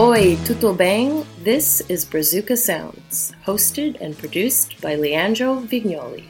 Oi, 0.00 0.38
tudo 0.46 0.74
bem? 0.74 1.26
This 1.44 1.82
is 1.90 2.06
Brazuca 2.06 2.56
Sounds, 2.56 3.34
hosted 3.44 4.00
and 4.00 4.16
produced 4.16 4.80
by 4.80 4.94
Leandro 4.94 5.60
Vignoli. 5.60 6.24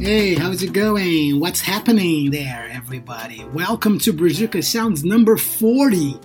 Hey, 0.00 0.36
how's 0.36 0.62
it 0.62 0.72
going? 0.72 1.40
What's 1.40 1.60
happening 1.60 2.30
there, 2.30 2.68
everybody? 2.70 3.44
Welcome 3.52 3.98
to 4.06 4.12
Brazuca 4.12 4.62
Sounds 4.62 5.02
number 5.02 5.36
40. 5.36 6.20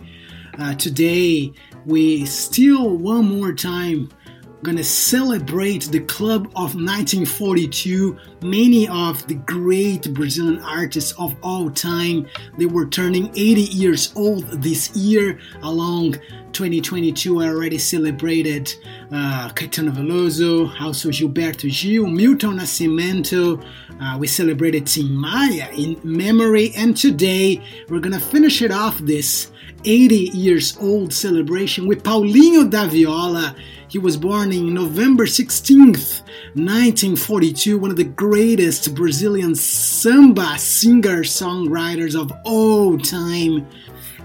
Uh, 0.60 0.76
today, 0.76 1.52
we 1.88 2.24
still 2.28 2.96
one 2.96 3.26
more 3.26 3.52
time 3.52 4.10
gonna 4.64 4.84
celebrate 4.84 5.84
the 5.92 6.00
club 6.00 6.46
of 6.56 6.74
1942. 6.76 8.18
Many 8.42 8.88
of 8.88 9.28
the 9.28 9.36
great 9.36 10.14
Brazilian 10.14 10.64
artists 10.64 11.12
of 11.20 11.36
all 11.44 11.70
time, 11.70 12.28
they 12.58 12.66
were 12.66 12.88
turning 12.88 13.30
80 13.36 13.62
years 13.62 14.14
old 14.16 14.46
this 14.62 14.96
year. 14.96 15.38
Along 15.62 16.14
2022, 16.54 17.42
I 17.42 17.48
already 17.48 17.78
celebrated 17.78 18.74
uh, 19.12 19.50
Caetano 19.50 19.92
Veloso, 19.92 20.72
also 20.82 21.10
Gilberto 21.10 21.70
Gil, 21.70 22.08
Milton 22.08 22.58
Nascimento. 22.58 23.64
Uh, 24.02 24.18
we 24.18 24.28
celebrated 24.28 24.88
Tim 24.88 25.14
Maia 25.14 25.70
in 25.74 26.00
memory, 26.04 26.72
and 26.76 26.96
today 26.96 27.62
we're 27.90 28.00
gonna 28.00 28.20
finish 28.20 28.62
it 28.62 28.72
off 28.72 28.98
this 29.00 29.52
80 29.86 30.16
years 30.16 30.78
old 30.78 31.14
celebration 31.14 31.88
with 31.88 32.04
Paulinho 32.04 32.70
da 32.70 32.88
Viola. 32.88 33.56
He 33.88 34.00
was 34.00 34.18
born 34.18 34.52
in 34.52 34.74
November 34.74 35.26
16th, 35.26 36.22
1942, 36.56 37.78
one 37.78 37.92
of 37.92 37.98
the 37.98 38.04
greatest 38.04 38.96
Brazilian 38.96 39.56
samba 39.56 40.58
singer 40.58 41.24
songwriters 41.24 42.20
of 42.20 42.32
all 42.44 42.98
time. 42.98 43.68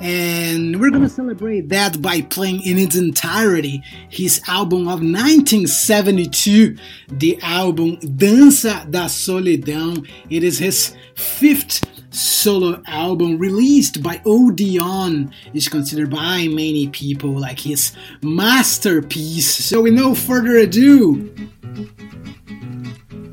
And 0.00 0.80
we're 0.80 0.90
gonna 0.90 1.08
celebrate 1.08 1.68
that 1.70 2.00
by 2.00 2.22
playing 2.22 2.62
in 2.62 2.78
its 2.78 2.94
entirety 2.94 3.82
his 4.08 4.40
album 4.46 4.82
of 4.82 5.00
1972, 5.02 6.76
the 7.08 7.38
album 7.42 7.96
Dança 7.98 8.88
da 8.88 9.06
Solidão. 9.06 10.06
It 10.30 10.44
is 10.44 10.58
his 10.58 10.94
fifth 11.14 11.84
solo 12.18 12.82
album 12.86 13.38
released 13.38 14.02
by 14.02 14.20
Odeon 14.24 15.30
is 15.54 15.68
considered 15.68 16.10
by 16.10 16.48
many 16.48 16.88
people 16.88 17.30
like 17.30 17.60
his 17.60 17.92
masterpiece. 18.22 19.64
So, 19.64 19.82
with 19.82 19.94
no 19.94 20.14
further 20.14 20.58
ado, 20.58 21.30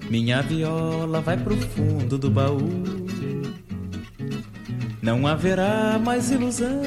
Minha 0.09 0.41
viola 0.43 1.19
vai 1.19 1.35
pro 1.35 1.57
fundo 1.57 2.17
do 2.17 2.29
baú. 2.29 2.69
Não 5.01 5.27
haverá 5.27 5.99
mais 6.03 6.31
ilusão. 6.31 6.81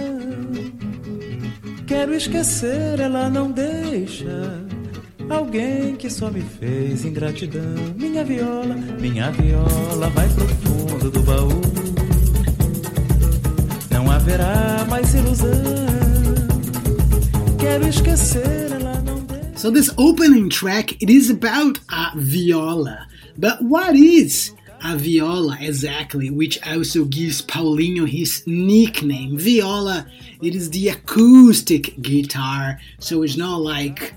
Quero 1.86 2.14
esquecer, 2.14 3.00
ela 3.00 3.28
não 3.28 3.50
deixa. 3.50 4.66
Alguém 5.30 5.94
que 5.96 6.08
só 6.08 6.30
me 6.30 6.40
fez 6.40 7.04
ingratidão. 7.04 7.62
Minha 7.96 8.24
viola, 8.24 8.74
minha 8.74 9.30
viola 9.30 10.08
vai 10.10 10.28
pro 10.28 10.48
fundo 10.48 11.10
do 11.10 11.22
baú. 11.22 11.60
Não 13.90 14.10
haverá 14.10 14.86
mais 14.88 15.14
ilusão. 15.14 15.48
Quero 17.58 17.88
esquecer, 17.88 18.70
ela 18.72 19.00
não. 19.02 19.18
So 19.56 19.70
this 19.70 19.90
opening 19.98 20.48
track, 20.48 20.96
it 21.02 21.10
is 21.10 21.30
about 21.30 21.80
a 21.90 22.12
viola. 22.16 23.06
But 23.36 23.60
what 23.60 23.96
is 23.96 24.54
a 24.82 24.96
viola 24.96 25.58
exactly, 25.60 26.30
which 26.30 26.58
also 26.66 27.04
gives 27.04 27.42
Paulinho 27.42 28.06
his 28.06 28.44
nickname? 28.46 29.36
Viola, 29.36 30.06
it 30.40 30.54
is 30.54 30.70
the 30.70 30.88
acoustic 30.88 32.00
guitar, 32.00 32.78
so 32.98 33.22
it's 33.22 33.36
not 33.36 33.60
like 33.60 34.14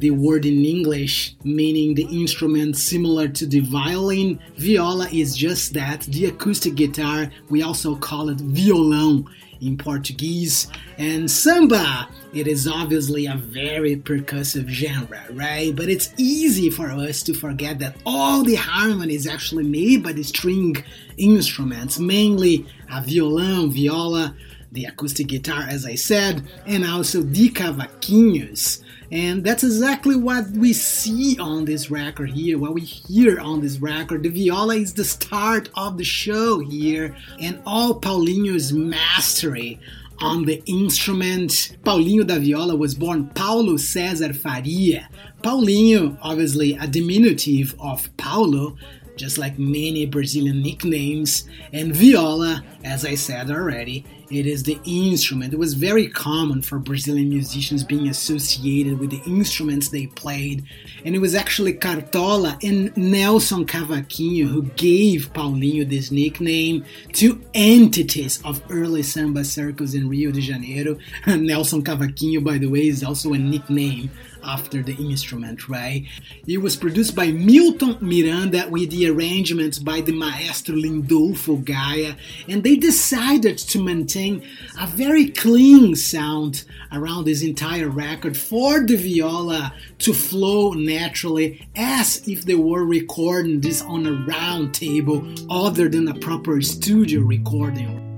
the 0.00 0.10
word 0.10 0.44
in 0.44 0.64
English 0.64 1.36
meaning 1.44 1.94
the 1.94 2.04
instrument 2.04 2.76
similar 2.76 3.28
to 3.28 3.46
the 3.46 3.60
violin. 3.60 4.38
Viola 4.56 5.08
is 5.12 5.36
just 5.36 5.74
that, 5.74 6.02
the 6.02 6.26
acoustic 6.26 6.74
guitar. 6.74 7.30
We 7.48 7.62
also 7.62 7.96
call 7.96 8.28
it 8.28 8.38
violão 8.38 9.26
in 9.60 9.78
Portuguese. 9.78 10.66
And 10.98 11.30
samba, 11.30 12.08
it 12.34 12.48
is 12.48 12.66
obviously 12.66 13.26
a 13.26 13.36
very 13.36 13.96
percussive 13.96 14.68
genre, 14.68 15.24
right? 15.30 15.74
But 15.74 15.88
it's 15.88 16.12
easy 16.16 16.68
for 16.68 16.90
us 16.90 17.22
to 17.24 17.34
forget 17.34 17.78
that 17.78 17.96
all 18.04 18.42
the 18.42 18.56
harmony 18.56 19.14
is 19.14 19.26
actually 19.26 19.64
made 19.64 20.02
by 20.02 20.12
the 20.12 20.24
string 20.24 20.84
instruments, 21.16 21.98
mainly 21.98 22.66
a 22.90 23.00
violão, 23.00 23.72
viola, 23.72 24.34
the 24.72 24.86
acoustic 24.86 25.28
guitar, 25.28 25.64
as 25.68 25.86
I 25.86 25.94
said, 25.94 26.42
and 26.66 26.84
also 26.84 27.22
the 27.22 27.50
cavaquinhos. 27.50 28.82
And 29.10 29.44
that's 29.44 29.62
exactly 29.62 30.16
what 30.16 30.48
we 30.52 30.72
see 30.72 31.38
on 31.38 31.66
this 31.66 31.90
record 31.90 32.30
here, 32.30 32.58
what 32.58 32.72
we 32.72 32.80
hear 32.80 33.38
on 33.38 33.60
this 33.60 33.78
record. 33.78 34.22
The 34.22 34.30
viola 34.30 34.76
is 34.76 34.94
the 34.94 35.04
start 35.04 35.68
of 35.76 35.98
the 35.98 36.04
show 36.04 36.58
here, 36.60 37.14
and 37.38 37.60
all 37.66 38.00
Paulinho's 38.00 38.72
mastery 38.72 39.78
on 40.22 40.46
the 40.46 40.62
instrument. 40.66 41.76
Paulinho 41.84 42.26
da 42.26 42.38
Viola 42.38 42.74
was 42.74 42.94
born 42.94 43.28
Paulo 43.34 43.74
César 43.74 44.34
Faria. 44.34 45.08
Paulinho, 45.42 46.16
obviously 46.22 46.74
a 46.80 46.86
diminutive 46.86 47.74
of 47.78 48.16
Paulo, 48.16 48.76
just 49.16 49.38
like 49.38 49.58
many 49.58 50.06
Brazilian 50.06 50.62
nicknames, 50.62 51.48
and 51.72 51.94
viola, 51.94 52.64
as 52.84 53.04
I 53.04 53.14
said 53.14 53.50
already, 53.50 54.04
it 54.30 54.46
is 54.46 54.62
the 54.62 54.78
instrument. 54.86 55.52
It 55.52 55.58
was 55.58 55.74
very 55.74 56.08
common 56.08 56.62
for 56.62 56.78
Brazilian 56.78 57.28
musicians 57.28 57.84
being 57.84 58.08
associated 58.08 58.98
with 58.98 59.10
the 59.10 59.22
instruments 59.26 59.88
they 59.88 60.06
played, 60.06 60.64
and 61.04 61.14
it 61.14 61.18
was 61.18 61.34
actually 61.34 61.74
Cartola 61.74 62.58
and 62.62 62.96
Nelson 62.96 63.66
Cavaquinho 63.66 64.48
who 64.48 64.62
gave 64.62 65.32
Paulinho 65.34 65.88
this 65.88 66.10
nickname 66.10 66.84
to 67.12 67.42
entities 67.52 68.40
of 68.44 68.62
early 68.70 69.02
samba 69.02 69.44
circles 69.44 69.94
in 69.94 70.08
Rio 70.08 70.32
de 70.32 70.40
Janeiro. 70.40 70.96
Nelson 71.26 71.82
Cavaquinho, 71.84 72.42
by 72.42 72.56
the 72.56 72.68
way, 72.68 72.88
is 72.88 73.04
also 73.04 73.34
a 73.34 73.38
nickname 73.38 74.10
after 74.44 74.82
the 74.82 74.94
instrument, 74.94 75.68
right? 75.68 76.06
It 76.46 76.58
was 76.58 76.76
produced 76.76 77.14
by 77.14 77.30
Milton 77.32 77.98
Miranda 78.00 78.68
with 78.68 78.90
the 78.90 79.08
arrangements 79.08 79.78
by 79.78 80.00
the 80.00 80.12
maestro 80.12 80.74
Lindolfo 80.74 81.64
Gaia, 81.64 82.14
and 82.48 82.62
they 82.62 82.76
decided 82.76 83.58
to 83.58 83.82
maintain 83.82 84.42
a 84.80 84.86
very 84.86 85.28
clean 85.30 85.94
sound 85.96 86.64
around 86.92 87.24
this 87.24 87.42
entire 87.42 87.88
record 87.88 88.36
for 88.36 88.80
the 88.84 88.96
viola 88.96 89.74
to 89.98 90.12
flow 90.12 90.72
naturally 90.72 91.66
as 91.76 92.26
if 92.28 92.44
they 92.44 92.54
were 92.54 92.84
recording 92.84 93.60
this 93.60 93.82
on 93.82 94.06
a 94.06 94.12
round 94.26 94.74
table 94.74 95.26
other 95.50 95.88
than 95.88 96.08
a 96.08 96.14
proper 96.14 96.60
studio 96.60 97.20
recording. 97.20 98.11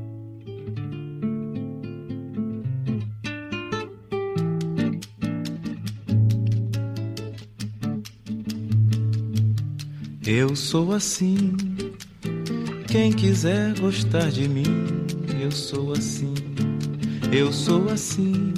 Eu 10.27 10.57
sou 10.57 10.93
assim. 10.93 11.55
Quem 12.91 13.13
quiser 13.13 13.79
gostar 13.79 14.31
de 14.31 14.49
mim, 14.49 14.65
eu 15.39 15.51
sou 15.51 15.93
assim. 15.93 16.33
Eu 17.31 17.53
sou 17.53 17.91
assim. 17.91 18.55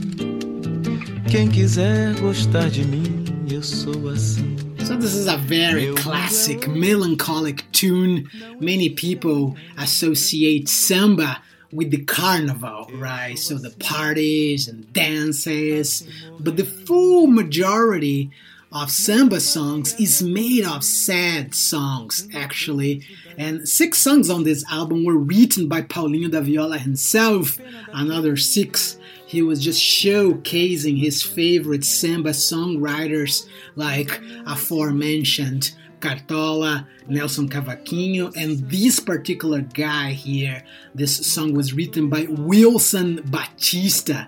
Quem 1.29 1.49
quiser 1.49 2.15
gostar 2.21 2.71
de 2.71 2.85
mim, 2.85 3.25
eu 3.51 3.65
sou 3.65 4.09
assim. 4.11 4.57
So 4.87 4.97
this 4.97 5.15
is 5.15 5.27
a 5.27 5.37
very 5.37 5.93
classic 5.95 6.69
melancholic 6.69 7.65
tune. 7.73 8.29
Many 8.61 8.91
people 8.91 9.57
associate 9.77 10.71
samba 10.71 11.43
with 11.73 11.91
the 11.91 12.05
carnival, 12.05 12.87
right? 12.95 13.37
So 13.37 13.59
the 13.59 13.75
parties 13.81 14.69
and 14.69 14.85
dances, 14.93 16.07
but 16.39 16.57
the 16.57 16.65
full 16.65 17.27
majority 17.27 18.31
of 18.73 18.91
samba 18.91 19.41
songs 19.41 19.99
is 19.99 20.23
made 20.23 20.65
of 20.65 20.85
sad 20.85 21.55
songs, 21.55 22.29
actually. 22.35 23.03
And 23.39 23.69
six 23.69 23.99
songs 23.99 24.29
on 24.29 24.45
this 24.45 24.65
album 24.71 25.05
were 25.05 25.17
written 25.17 25.69
by 25.69 25.83
Paulinho 25.83 26.31
da 26.31 26.41
Viola 26.41 26.79
himself. 26.79 27.59
Another 27.93 28.37
six, 28.37 28.99
he 29.27 29.43
was 29.43 29.63
just 29.63 29.81
showcasing 29.81 30.99
his 30.99 31.23
favorite 31.23 31.85
samba 31.85 32.31
songwriters 32.31 33.47
like 33.77 34.21
aforementioned 34.47 35.73
Cartola, 36.01 36.87
Nelson 37.09 37.49
Cavaquinho, 37.49 38.35
and 38.37 38.69
this 38.71 39.01
particular 39.01 39.63
guy 39.63 40.13
here. 40.13 40.63
This 40.95 41.27
song 41.27 41.55
was 41.55 41.73
written 41.73 42.09
by 42.09 42.27
Wilson 42.29 43.23
Batista. 43.27 44.27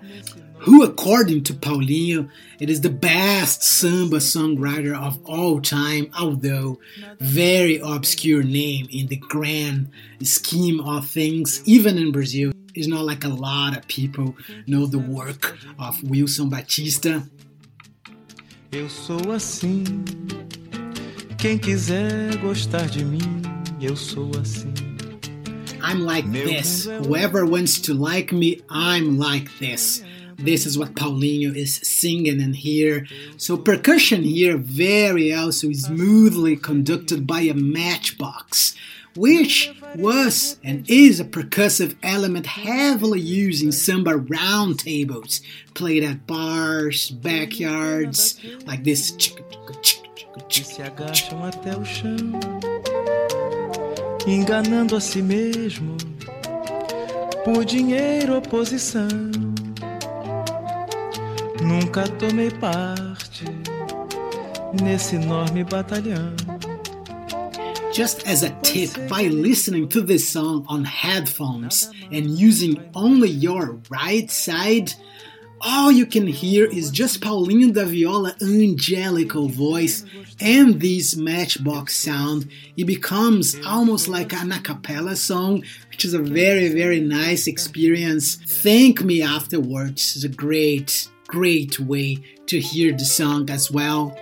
Who, 0.69 0.83
according 0.83 1.43
to 1.45 1.53
Paulinho, 1.53 2.29
it 2.59 2.69
is 2.69 2.81
the 2.81 2.91
best 2.91 3.63
samba 3.63 4.17
songwriter 4.17 4.95
of 4.95 5.19
all 5.25 5.59
time, 5.59 6.11
although 6.17 6.79
very 7.19 7.79
obscure 7.83 8.43
name 8.43 8.87
in 8.91 9.07
the 9.07 9.15
grand 9.15 9.89
scheme 10.21 10.79
of 10.81 11.09
things, 11.09 11.63
even 11.65 11.97
in 11.97 12.11
Brazil. 12.11 12.51
It's 12.75 12.87
not 12.87 13.03
like 13.03 13.23
a 13.23 13.29
lot 13.29 13.75
of 13.75 13.87
people 13.87 14.35
know 14.67 14.85
the 14.85 14.99
work 14.99 15.57
of 15.79 16.03
Wilson 16.03 16.49
Batista. 16.49 17.23
Eu 18.71 18.87
sou 18.87 19.31
assim. 19.31 19.83
Quem 21.39 21.57
quiser 21.57 22.37
gostar 22.37 22.87
de 22.87 23.03
mim, 23.03 23.41
eu 23.81 23.95
sou 23.95 24.29
assim. 24.39 24.71
I'm 25.81 26.05
like 26.05 26.29
this. 26.31 26.85
Um 26.85 27.05
Whoever 27.05 27.45
wants 27.45 27.81
to 27.81 27.95
like 27.95 28.31
me, 28.31 28.61
I'm 28.69 29.17
like 29.17 29.49
this. 29.57 30.03
This 30.39 30.65
is 30.65 30.77
what 30.77 30.95
Paulinho 30.95 31.53
is 31.55 31.75
singing 31.75 32.39
in 32.39 32.53
here. 32.53 33.05
So 33.37 33.57
percussion 33.57 34.23
here 34.23 34.57
very 34.57 35.33
also 35.33 35.71
smoothly 35.73 36.55
conducted 36.55 37.27
by 37.27 37.41
a 37.41 37.53
matchbox, 37.53 38.75
which 39.15 39.73
was 39.95 40.57
and 40.63 40.89
is 40.89 41.19
a 41.19 41.25
percussive 41.25 41.95
element 42.01 42.45
heavily 42.45 43.19
used 43.19 43.63
in 43.63 43.71
samba 43.71 44.11
roundtables, 44.11 45.41
played 45.73 46.03
at 46.03 46.25
bars, 46.25 47.09
backyards, 47.11 48.39
like 48.65 48.83
this. 48.83 49.13
enganando 54.27 54.95
a 54.95 55.01
si 55.01 55.21
mesmo 55.21 55.97
por 57.43 57.65
dinheiro 57.65 58.35
ou 58.35 58.41
posição. 58.41 59.58
Nunca 61.61 62.07
tomei 62.07 62.51
parte 62.51 63.45
nesse 64.81 65.15
enorme 65.15 65.63
batalhão. 65.63 66.33
Just 67.91 68.25
as 68.27 68.43
a 68.43 68.49
tip, 68.61 68.91
by 69.09 69.27
listening 69.27 69.87
to 69.89 70.01
this 70.01 70.29
song 70.29 70.63
on 70.69 70.85
headphones 70.85 71.89
and 72.11 72.29
using 72.29 72.77
only 72.95 73.29
your 73.29 73.79
right 73.89 74.31
side, 74.31 74.93
all 75.59 75.91
you 75.91 76.05
can 76.05 76.27
hear 76.27 76.65
is 76.65 76.91
just 76.91 77.19
Paulinho 77.19 77.73
da 77.73 77.83
Viola 77.83 78.35
angelical 78.41 79.49
voice 79.49 80.05
and 80.39 80.79
this 80.79 81.17
matchbox 81.17 81.97
sound. 81.97 82.49
It 82.77 82.85
becomes 82.85 83.57
almost 83.65 84.07
like 84.07 84.33
an 84.33 84.53
a 84.53 84.61
cappella 84.61 85.17
song, 85.17 85.63
which 85.89 86.05
is 86.05 86.13
a 86.13 86.19
very, 86.19 86.69
very 86.69 87.01
nice 87.01 87.47
experience. 87.47 88.35
Thank 88.35 89.03
me 89.03 89.21
afterwards. 89.21 90.15
It's 90.15 90.23
a 90.23 90.29
great, 90.29 91.09
great 91.29 91.79
way 91.79 92.17
to 92.47 92.59
hear 92.59 92.91
the 92.91 93.05
song 93.05 93.49
as 93.49 93.71
well. 93.71 94.17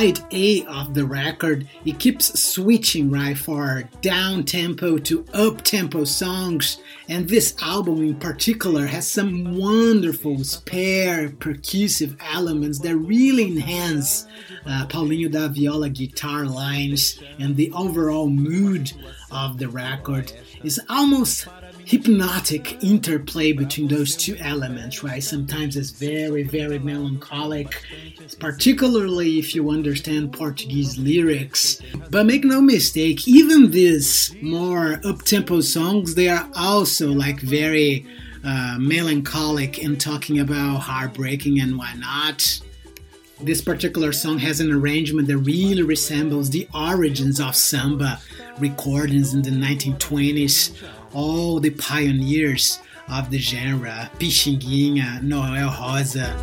Side 0.00 0.20
A 0.32 0.64
of 0.64 0.94
the 0.94 1.04
record 1.04 1.68
it 1.84 1.98
keeps 1.98 2.40
switching 2.40 3.10
right 3.10 3.36
for 3.36 3.84
down 4.00 4.44
tempo 4.44 4.96
to 4.96 5.26
up 5.34 5.62
tempo 5.62 6.04
songs. 6.04 6.78
And 7.08 7.28
this 7.28 7.54
album 7.60 7.98
in 8.02 8.14
particular 8.14 8.86
has 8.86 9.10
some 9.10 9.58
wonderful 9.58 10.42
spare 10.44 11.28
percussive 11.28 12.16
elements 12.32 12.78
that 12.78 12.96
really 12.96 13.48
enhance 13.48 14.26
uh, 14.64 14.86
Paulinho 14.86 15.30
da 15.30 15.48
Viola 15.48 15.90
guitar 15.90 16.46
lines 16.46 17.20
and 17.38 17.56
the 17.56 17.70
overall 17.72 18.28
mood 18.28 18.92
of 19.30 19.58
the 19.58 19.68
record. 19.68 20.32
Is 20.62 20.80
almost 20.88 21.48
hypnotic 21.84 22.82
interplay 22.82 23.52
between 23.52 23.88
those 23.88 24.16
two 24.16 24.36
elements, 24.38 25.02
right? 25.02 25.22
Sometimes 25.22 25.76
it's 25.76 25.90
very, 25.90 26.42
very 26.42 26.78
melancholic, 26.78 27.82
particularly 28.38 29.38
if 29.38 29.54
you 29.54 29.70
understand 29.70 30.32
Portuguese 30.32 30.98
lyrics. 30.98 31.80
But 32.10 32.26
make 32.26 32.44
no 32.44 32.60
mistake, 32.60 33.26
even 33.26 33.70
these 33.70 34.34
more 34.40 35.00
up-tempo 35.04 35.60
songs, 35.60 36.14
they 36.14 36.28
are 36.28 36.48
also 36.56 37.12
like 37.12 37.40
very 37.40 38.06
uh, 38.44 38.76
melancholic 38.78 39.82
and 39.82 40.00
talking 40.00 40.38
about 40.38 40.78
heartbreaking 40.78 41.60
and 41.60 41.76
why 41.76 41.94
not. 41.94 42.60
This 43.42 43.62
particular 43.62 44.12
song 44.12 44.38
has 44.38 44.60
an 44.60 44.70
arrangement 44.70 45.26
that 45.28 45.38
really 45.38 45.82
resembles 45.82 46.50
the 46.50 46.68
origins 46.74 47.40
of 47.40 47.56
samba 47.56 48.20
recordings 48.58 49.32
in 49.32 49.40
the 49.40 49.50
1920s 49.50 50.76
all 51.12 51.60
the 51.60 51.70
pioneers 51.70 52.80
of 53.08 53.30
the 53.30 53.38
genre, 53.38 54.10
Pixinguinha, 54.18 55.22
Noel 55.22 55.74
Rosa. 55.80 56.36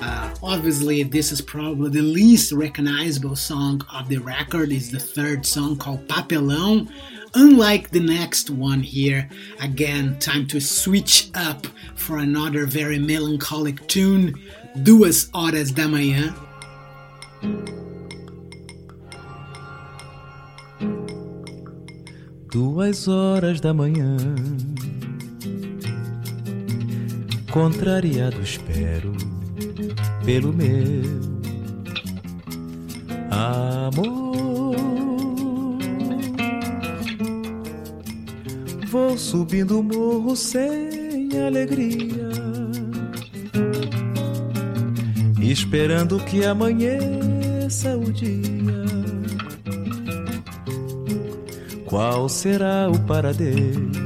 Uh, 0.00 0.34
obviously 0.42 1.02
this 1.02 1.32
is 1.32 1.40
probably 1.40 1.90
the 1.90 2.00
least 2.00 2.52
recognizable 2.52 3.34
song 3.34 3.84
of 3.92 4.08
the 4.08 4.18
record. 4.18 4.70
Is 4.70 4.90
the 4.90 5.00
third 5.00 5.44
song 5.44 5.76
called 5.76 6.06
papelão 6.06 6.88
Unlike 7.34 7.90
the 7.90 8.00
next 8.00 8.50
one 8.50 8.82
here, 8.82 9.28
again, 9.60 10.18
time 10.18 10.46
to 10.48 10.60
switch 10.60 11.30
up 11.34 11.66
for 11.94 12.18
another 12.18 12.66
very 12.66 12.98
melancholic 12.98 13.86
tune, 13.88 14.34
Duas 14.82 15.30
Horas 15.32 15.74
da 15.74 15.88
Manhã. 15.88 16.34
Duas 22.52 23.08
horas 23.08 23.62
da 23.62 23.72
manhã, 23.72 24.14
contrariado 27.50 28.42
espero 28.42 29.16
pelo 30.22 30.52
meu 30.52 31.02
amor. 33.30 34.21
Vou 38.92 39.16
subindo 39.16 39.80
o 39.80 39.82
morro 39.82 40.36
sem 40.36 41.30
alegria, 41.46 42.28
esperando 45.40 46.22
que 46.22 46.44
amanheça 46.44 47.96
o 47.96 48.12
dia. 48.12 48.84
Qual 51.86 52.28
será 52.28 52.90
o 52.90 52.98
paradeiro? 53.06 54.01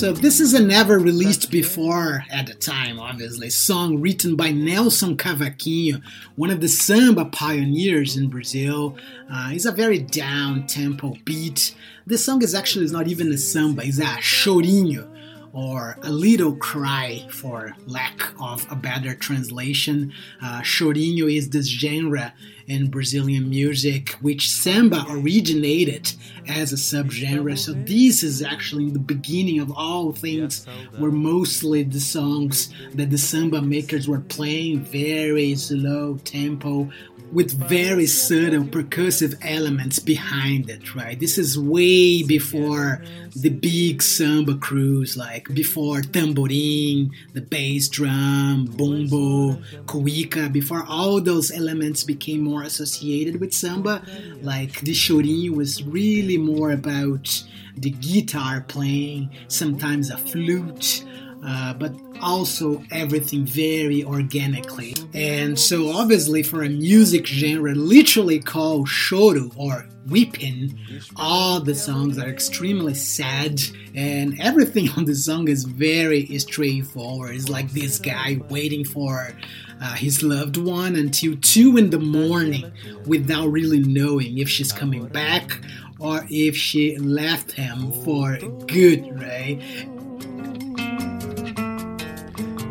So 0.00 0.12
this 0.12 0.40
is 0.40 0.54
a 0.54 0.62
never 0.62 0.98
released 0.98 1.50
before 1.50 2.24
at 2.30 2.46
the 2.46 2.54
time, 2.54 2.98
obviously, 2.98 3.50
song 3.50 4.00
written 4.00 4.34
by 4.34 4.50
Nelson 4.50 5.14
Cavaquinho, 5.14 6.00
one 6.36 6.48
of 6.48 6.62
the 6.62 6.68
samba 6.68 7.26
pioneers 7.26 8.16
in 8.16 8.30
Brazil. 8.30 8.96
Uh, 9.30 9.50
it's 9.52 9.66
a 9.66 9.72
very 9.72 9.98
down 9.98 10.66
tempo 10.66 11.16
beat. 11.26 11.74
This 12.06 12.24
song 12.24 12.42
is 12.42 12.54
actually 12.54 12.86
not 12.86 13.08
even 13.08 13.30
a 13.30 13.36
samba; 13.36 13.82
it's 13.84 13.98
a 13.98 14.04
chorinho 14.04 15.09
or 15.52 15.96
a 16.02 16.10
little 16.10 16.54
cry 16.56 17.26
for 17.30 17.74
lack 17.86 18.20
of 18.40 18.66
a 18.70 18.76
better 18.76 19.14
translation. 19.14 20.12
Uh, 20.42 20.60
chorinho 20.60 21.32
is 21.34 21.50
this 21.50 21.66
genre 21.66 22.32
in 22.66 22.88
Brazilian 22.88 23.50
music 23.50 24.10
which 24.20 24.48
samba 24.48 25.04
originated 25.10 26.12
as 26.46 26.72
a 26.72 26.76
subgenre. 26.76 27.58
So 27.58 27.72
this 27.72 28.22
is 28.22 28.42
actually 28.42 28.90
the 28.90 29.00
beginning 29.00 29.58
of 29.58 29.72
all 29.72 30.12
things 30.12 30.66
Were 31.00 31.10
mostly 31.10 31.82
the 31.82 32.00
songs 32.00 32.72
that 32.94 33.10
the 33.10 33.18
samba 33.18 33.60
makers 33.60 34.06
were 34.06 34.20
playing 34.20 34.84
very 34.84 35.56
slow 35.56 36.18
tempo 36.24 36.90
with 37.32 37.52
very 37.68 38.06
subtle 38.06 38.64
percussive 38.64 39.34
elements 39.42 39.98
behind 39.98 40.68
it, 40.68 40.94
right? 40.94 41.18
This 41.18 41.38
is 41.38 41.58
way 41.58 42.22
before 42.22 43.02
the 43.36 43.50
big 43.50 44.02
samba 44.02 44.56
crews, 44.56 45.16
like 45.16 45.52
before 45.54 46.00
tamborim, 46.00 47.10
the 47.32 47.40
bass 47.40 47.88
drum, 47.88 48.66
bumbo, 48.76 49.54
cuica, 49.86 50.52
before 50.52 50.84
all 50.88 51.20
those 51.20 51.50
elements 51.52 52.02
became 52.02 52.40
more 52.40 52.62
associated 52.62 53.40
with 53.40 53.52
samba, 53.54 54.02
like 54.42 54.80
the 54.80 54.92
chorinho 54.92 55.50
was 55.50 55.84
really 55.84 56.36
more 56.36 56.72
about 56.72 57.44
the 57.76 57.90
guitar 57.90 58.60
playing, 58.62 59.30
sometimes 59.48 60.10
a 60.10 60.18
flute, 60.18 61.04
uh, 61.44 61.74
but 61.74 61.94
also 62.20 62.82
everything 62.90 63.44
very 63.46 64.04
organically. 64.04 64.94
And 65.14 65.58
so, 65.58 65.90
obviously, 65.90 66.42
for 66.42 66.62
a 66.62 66.68
music 66.68 67.26
genre 67.26 67.74
literally 67.74 68.40
called 68.40 68.88
choro 68.88 69.52
or 69.56 69.88
weeping, 70.08 70.78
all 71.16 71.60
the 71.60 71.74
songs 71.74 72.18
are 72.18 72.28
extremely 72.28 72.94
sad, 72.94 73.60
and 73.94 74.38
everything 74.40 74.90
on 74.96 75.04
the 75.04 75.14
song 75.14 75.48
is 75.48 75.64
very 75.64 76.26
straightforward. 76.38 77.34
It's 77.34 77.48
like 77.48 77.70
this 77.70 77.98
guy 77.98 78.40
waiting 78.48 78.84
for 78.84 79.32
uh, 79.80 79.94
his 79.94 80.22
loved 80.22 80.58
one 80.58 80.94
until 80.94 81.36
2 81.40 81.78
in 81.78 81.90
the 81.90 81.98
morning 81.98 82.70
without 83.06 83.48
really 83.48 83.80
knowing 83.80 84.38
if 84.38 84.48
she's 84.48 84.72
coming 84.72 85.06
back 85.06 85.58
or 85.98 86.26
if 86.30 86.56
she 86.56 86.96
left 86.98 87.52
him 87.52 87.92
for 88.04 88.36
good, 88.66 89.20
right? 89.20 89.60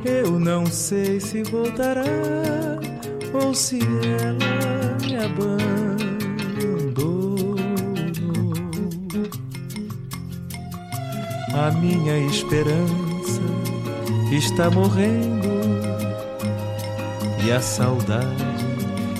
Eu 0.05 0.39
não 0.39 0.65
sei 0.65 1.19
se 1.19 1.43
voltará 1.43 2.03
ou 3.33 3.53
se 3.53 3.79
ela 3.79 4.97
me 5.01 5.15
abandonou. 5.17 5.99
A 11.53 11.71
minha 11.71 12.17
esperança 12.27 13.41
está 14.31 14.69
morrendo 14.71 15.49
e 17.45 17.51
a 17.51 17.59
saudade 17.59 18.49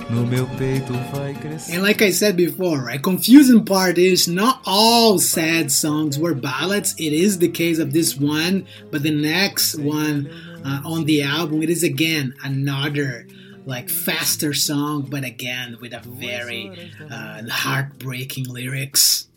no 0.09 0.25
meu 0.25 0.47
peito 0.57 0.93
vai 1.13 1.33
crescer. 1.33 1.75
And 1.75 1.81
like 1.81 2.01
I 2.01 2.11
said 2.11 2.35
before, 2.35 2.83
right, 2.85 3.01
confusing 3.01 3.63
part 3.63 3.97
is 3.99 4.27
not 4.27 4.61
all 4.65 5.19
sad 5.19 5.71
songs 5.71 6.17
were 6.17 6.33
ballads. 6.33 6.95
It 6.97 7.13
is 7.13 7.37
the 7.37 7.49
case 7.49 7.79
of 7.79 7.91
this 7.91 8.17
one, 8.17 8.65
but 8.91 9.03
the 9.03 9.11
next 9.11 9.75
one 9.75 10.29
uh, 10.65 10.81
on 10.85 11.05
the 11.05 11.23
album, 11.23 11.63
it 11.63 11.69
is 11.69 11.83
again 11.83 12.35
another 12.43 13.27
like 13.65 13.89
faster 13.89 14.53
song, 14.53 15.03
but 15.09 15.23
again 15.23 15.77
with 15.79 15.93
a 15.93 15.99
very 15.99 16.91
uh, 17.09 17.43
heartbreaking 17.49 18.45
lyrics. 18.45 19.28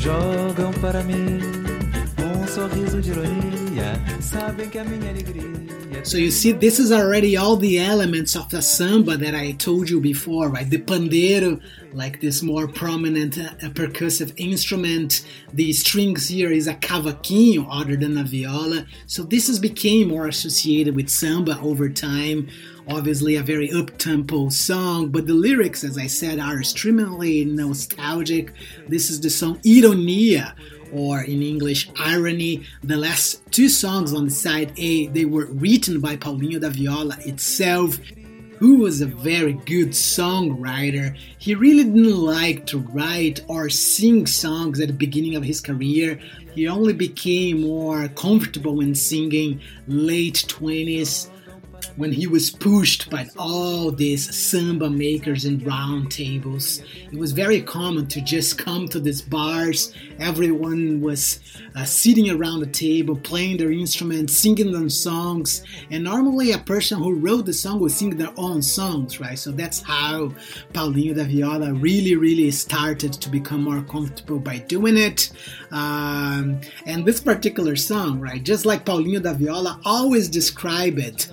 Jogam 0.00 0.72
para 0.80 1.02
mim 1.02 1.40
um 2.24 2.46
sorriso 2.46 3.02
de 3.02 3.10
ironia, 3.10 3.92
sabem 4.22 4.70
que 4.70 4.78
a 4.78 4.84
minha 4.84 5.10
alegria. 5.10 5.59
So 6.02 6.16
you 6.18 6.30
see, 6.30 6.52
this 6.52 6.78
is 6.78 6.92
already 6.92 7.36
all 7.36 7.56
the 7.56 7.78
elements 7.78 8.34
of 8.34 8.48
the 8.48 8.62
samba 8.62 9.16
that 9.18 9.34
I 9.34 9.52
told 9.52 9.88
you 9.88 10.00
before, 10.00 10.48
right? 10.48 10.68
The 10.68 10.78
pandeiro, 10.78 11.60
like 11.92 12.20
this 12.20 12.42
more 12.42 12.66
prominent 12.66 13.38
uh, 13.38 13.70
percussive 13.70 14.32
instrument. 14.36 15.24
The 15.52 15.72
strings 15.72 16.28
here 16.28 16.50
is 16.50 16.66
a 16.66 16.74
cavaquinho 16.74 17.66
other 17.70 17.96
than 17.96 18.18
a 18.18 18.24
viola. 18.24 18.86
So 19.06 19.22
this 19.22 19.46
has 19.48 19.58
became 19.58 20.08
more 20.08 20.26
associated 20.26 20.96
with 20.96 21.10
samba 21.10 21.60
over 21.60 21.88
time. 21.88 22.48
Obviously, 22.88 23.36
a 23.36 23.42
very 23.42 23.70
up-tempo 23.70 24.48
song, 24.48 25.10
but 25.10 25.26
the 25.26 25.34
lyrics, 25.34 25.84
as 25.84 25.96
I 25.96 26.08
said, 26.08 26.40
are 26.40 26.58
extremely 26.58 27.44
nostalgic. 27.44 28.52
This 28.88 29.10
is 29.10 29.20
the 29.20 29.30
song 29.30 29.58
Ironia, 29.58 30.54
or 30.92 31.22
in 31.22 31.42
English, 31.42 31.90
Irony. 31.98 32.64
The 32.82 32.96
last 32.96 33.42
two 33.50 33.68
songs 33.68 34.12
on 34.12 34.30
side 34.30 34.72
A, 34.76 35.06
they 35.08 35.24
were 35.24 35.46
written 35.46 36.00
by 36.00 36.16
Paulinho 36.16 36.60
da 36.60 36.70
Viola 36.70 37.16
itself, 37.20 37.98
who 38.58 38.78
was 38.78 39.00
a 39.00 39.06
very 39.06 39.54
good 39.54 39.90
songwriter. 39.90 41.16
He 41.38 41.54
really 41.54 41.84
didn't 41.84 42.16
like 42.16 42.66
to 42.66 42.78
write 42.78 43.40
or 43.48 43.70
sing 43.70 44.26
songs 44.26 44.80
at 44.80 44.88
the 44.88 44.94
beginning 44.94 45.34
of 45.36 45.44
his 45.44 45.60
career. 45.60 46.18
He 46.54 46.68
only 46.68 46.92
became 46.92 47.62
more 47.62 48.08
comfortable 48.08 48.80
in 48.80 48.94
singing 48.94 49.60
late 49.86 50.44
20s 50.48 51.30
when 52.00 52.10
he 52.12 52.26
was 52.26 52.50
pushed 52.50 53.10
by 53.10 53.28
all 53.36 53.90
these 53.90 54.34
samba 54.34 54.88
makers 54.88 55.44
and 55.44 55.64
round 55.66 56.10
tables. 56.10 56.82
It 57.12 57.18
was 57.18 57.32
very 57.32 57.60
common 57.60 58.06
to 58.08 58.22
just 58.22 58.56
come 58.56 58.88
to 58.88 58.98
these 58.98 59.20
bars. 59.20 59.92
Everyone 60.18 61.02
was 61.02 61.40
uh, 61.76 61.84
sitting 61.84 62.30
around 62.30 62.60
the 62.60 62.66
table, 62.66 63.16
playing 63.16 63.58
their 63.58 63.70
instruments, 63.70 64.34
singing 64.34 64.72
their 64.72 64.88
songs. 64.88 65.62
And 65.90 66.04
normally, 66.04 66.52
a 66.52 66.58
person 66.58 66.98
who 66.98 67.14
wrote 67.14 67.44
the 67.44 67.52
song 67.52 67.80
would 67.80 67.92
sing 67.92 68.16
their 68.16 68.32
own 68.38 68.62
songs, 68.62 69.20
right? 69.20 69.38
So 69.38 69.50
that's 69.50 69.82
how 69.82 70.32
Paulinho 70.72 71.14
da 71.14 71.24
Viola 71.24 71.74
really, 71.74 72.16
really 72.16 72.50
started 72.50 73.12
to 73.12 73.28
become 73.28 73.62
more 73.62 73.82
comfortable 73.82 74.38
by 74.38 74.58
doing 74.58 74.96
it. 74.96 75.32
Um, 75.70 76.62
and 76.86 77.04
this 77.04 77.20
particular 77.20 77.76
song, 77.76 78.20
right, 78.20 78.42
just 78.42 78.64
like 78.64 78.86
Paulinho 78.86 79.22
da 79.22 79.34
Viola 79.34 79.78
always 79.84 80.30
described 80.30 80.98
it, 80.98 81.28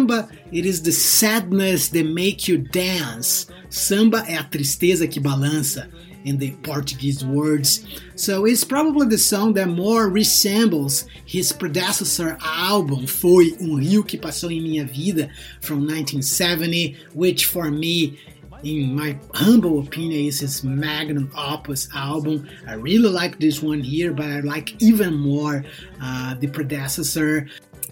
samba 0.00 0.28
it 0.52 0.66
is 0.66 0.82
the 0.82 0.92
sadness 0.92 1.88
that 1.88 2.04
make 2.04 2.48
you 2.48 2.58
dance. 2.58 3.46
Samba 3.68 4.24
é 4.26 4.36
a 4.36 4.44
tristeza 4.44 5.06
que 5.06 5.20
balança 5.20 5.88
in 6.24 6.38
the 6.38 6.50
Portuguese 6.62 7.24
words. 7.24 7.86
So 8.14 8.44
it's 8.44 8.64
probably 8.64 9.06
the 9.06 9.18
song 9.18 9.54
that 9.54 9.68
more 9.68 10.08
resembles 10.08 11.06
his 11.24 11.52
predecessor 11.52 12.36
album, 12.42 13.06
Foi 13.06 13.56
um 13.60 13.76
Rio 13.76 14.02
que 14.02 14.18
Passou 14.18 14.50
em 14.50 14.60
Minha 14.60 14.84
Vida, 14.84 15.30
from 15.60 15.86
1970, 15.86 16.96
which 17.14 17.46
for 17.46 17.70
me 17.70 18.18
in 18.62 18.94
my 18.94 19.18
humble 19.34 19.80
opinion, 19.80 20.26
is 20.26 20.40
his 20.40 20.62
magnum 20.62 21.30
opus 21.36 21.88
album. 21.94 22.46
I 22.66 22.74
really 22.74 23.08
like 23.08 23.38
this 23.38 23.62
one 23.62 23.80
here, 23.80 24.12
but 24.12 24.26
I 24.26 24.40
like 24.40 24.80
even 24.82 25.14
more 25.14 25.64
uh, 26.02 26.34
the 26.34 26.46
predecessor. 26.46 27.48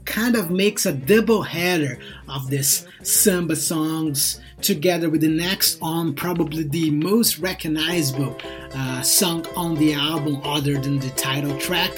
Kind 0.08 0.36
of 0.36 0.50
makes 0.50 0.86
a 0.86 0.92
double 0.92 1.42
header 1.42 1.98
of 2.28 2.48
this 2.48 2.86
samba 3.02 3.54
songs 3.56 4.40
together 4.62 5.10
with 5.10 5.20
the 5.20 5.28
next 5.28 5.78
on 5.82 6.14
probably 6.14 6.62
the 6.62 6.90
most 6.90 7.38
recognizable 7.38 8.34
uh, 8.74 9.02
song 9.02 9.46
on 9.54 9.74
the 9.74 9.92
album 9.92 10.40
other 10.44 10.78
than 10.80 10.98
the 10.98 11.10
title 11.10 11.56
track. 11.58 11.92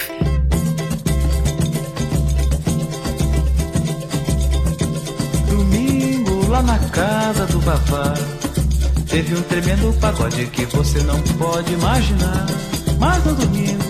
Domingo 5.49 6.51
lá 6.51 6.63
na 6.63 6.79
casa 6.91 7.47
do 7.47 7.61
Vavá 7.61 8.15
Teve 9.09 9.35
um 9.35 9.43
tremendo 9.43 9.93
pagode 10.01 10.47
que 10.47 10.67
você 10.67 11.01
não 11.03 11.21
pode 11.39 11.73
imaginar. 11.73 12.47
Mas 12.99 13.25
no 13.25 13.35
domingo, 13.35 13.90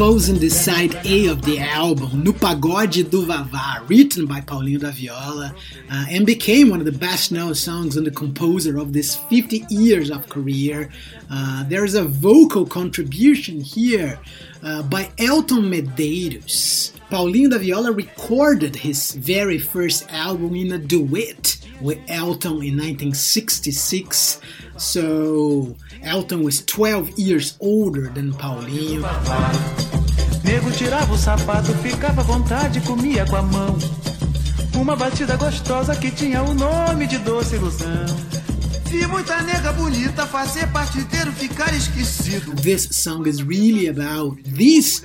Closing 0.00 0.38
the 0.38 0.48
side 0.48 0.94
A 1.04 1.26
of 1.26 1.42
the 1.42 1.58
album, 1.58 2.24
No 2.24 2.32
Pagode 2.32 3.10
do 3.10 3.26
Vavá, 3.26 3.86
written 3.86 4.24
by 4.24 4.40
Paulinho 4.40 4.80
da 4.80 4.92
Viola, 4.92 5.54
uh, 5.92 6.06
and 6.08 6.24
became 6.24 6.70
one 6.70 6.78
of 6.78 6.86
the 6.86 6.98
best 7.06 7.30
known 7.30 7.54
songs 7.54 7.98
on 7.98 8.04
the 8.04 8.10
composer 8.10 8.78
of 8.78 8.94
this 8.94 9.16
50 9.16 9.66
years 9.68 10.10
of 10.10 10.26
career. 10.30 10.88
Uh, 11.30 11.64
there's 11.64 11.92
a 11.92 12.04
vocal 12.04 12.64
contribution 12.64 13.60
here 13.60 14.18
uh, 14.62 14.82
by 14.84 15.10
Elton 15.18 15.64
Medeiros. 15.64 16.92
Paulinho 17.10 17.50
da 17.50 17.58
Viola 17.58 17.92
recorded 17.92 18.76
his 18.76 19.12
very 19.16 19.58
first 19.58 20.10
album 20.10 20.56
in 20.56 20.72
a 20.72 20.78
duet 20.78 21.59
with 21.80 21.98
Elton 22.08 22.62
in 22.62 22.76
1966. 22.76 24.40
So 24.76 25.76
Elton 26.02 26.42
was 26.42 26.64
12 26.64 27.18
years 27.18 27.56
older 27.60 28.08
than 28.08 28.32
Paulinho. 28.32 29.02
Nego 30.44 30.70
tirava 30.72 31.12
o 31.12 31.18
sapato, 31.18 31.72
ficava 31.74 32.22
à 32.22 32.24
vontade, 32.24 32.80
comia 32.80 33.24
com 33.26 33.36
a 33.36 33.42
mão. 33.42 33.78
Uma 34.74 34.96
batida 34.96 35.36
gostosa 35.36 35.94
que 35.94 36.10
tinha 36.10 36.42
o 36.42 36.54
nome 36.54 37.06
de 37.06 37.18
doce 37.18 37.56
ilusão. 37.56 38.06
Vi 38.86 39.06
muita 39.06 39.40
nega 39.42 39.72
bonita 39.72 40.26
fazer 40.26 40.66
parte 40.72 40.98
inteiro 40.98 41.30
ficar 41.32 41.72
esquecido. 41.74 42.52
This 42.56 42.88
song 42.90 43.28
is 43.28 43.40
really 43.40 43.88
about 43.88 44.42
these 44.42 45.04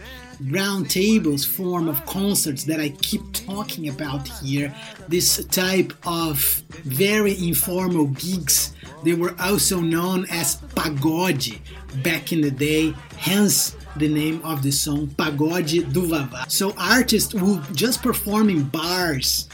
round 0.50 0.90
tables 0.90 1.46
form 1.46 1.88
of 1.88 2.06
concerts 2.06 2.64
that 2.66 2.80
I 2.80 2.90
keep 2.90 3.22
talking 3.34 3.90
about 3.90 4.28
here. 4.28 4.74
This 5.08 5.44
type 5.46 5.94
of 6.06 6.40
very 6.84 7.38
informal 7.48 8.08
gigs. 8.08 8.74
They 9.04 9.14
were 9.14 9.36
also 9.40 9.80
known 9.80 10.26
as 10.30 10.58
pagode 10.76 11.60
back 12.04 12.32
in 12.32 12.42
the 12.42 12.52
day, 12.52 12.94
hence 13.18 13.76
the 13.98 14.08
name 14.08 14.42
of 14.44 14.62
the 14.62 14.72
song 14.72 15.08
Pagode 15.08 15.92
do 15.94 16.08
Vavá. 16.08 16.50
So 16.52 16.74
artists 16.78 17.34
would 17.34 17.64
just 17.76 18.02
perform 18.02 18.50
in 18.50 18.64
bars 18.64 19.48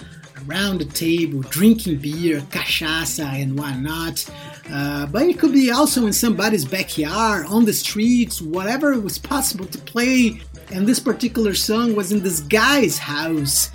around 0.48 0.80
the 0.80 0.86
table, 0.86 1.42
drinking 1.42 1.98
beer, 1.98 2.42
cachaça, 2.50 3.26
and 3.26 3.58
whatnot. 3.58 4.28
Uh, 4.72 5.06
but 5.08 5.24
it 5.24 5.38
could 5.38 5.52
be 5.52 5.70
also 5.72 6.08
in 6.08 6.14
somebody's 6.14 6.66
backyard, 6.66 7.46
on 7.48 7.66
the 7.66 7.74
streets, 7.74 8.42
whatever 8.42 9.00
was 9.00 9.18
possible 9.20 9.66
to 9.66 9.78
play. 9.80 10.42
And 10.74 10.88
this 10.88 11.00
particular 11.00 11.54
song 11.54 11.96
was 11.96 12.12
in 12.14 12.22
this 12.22 12.40
guy's 12.40 12.98
house. 12.98 13.70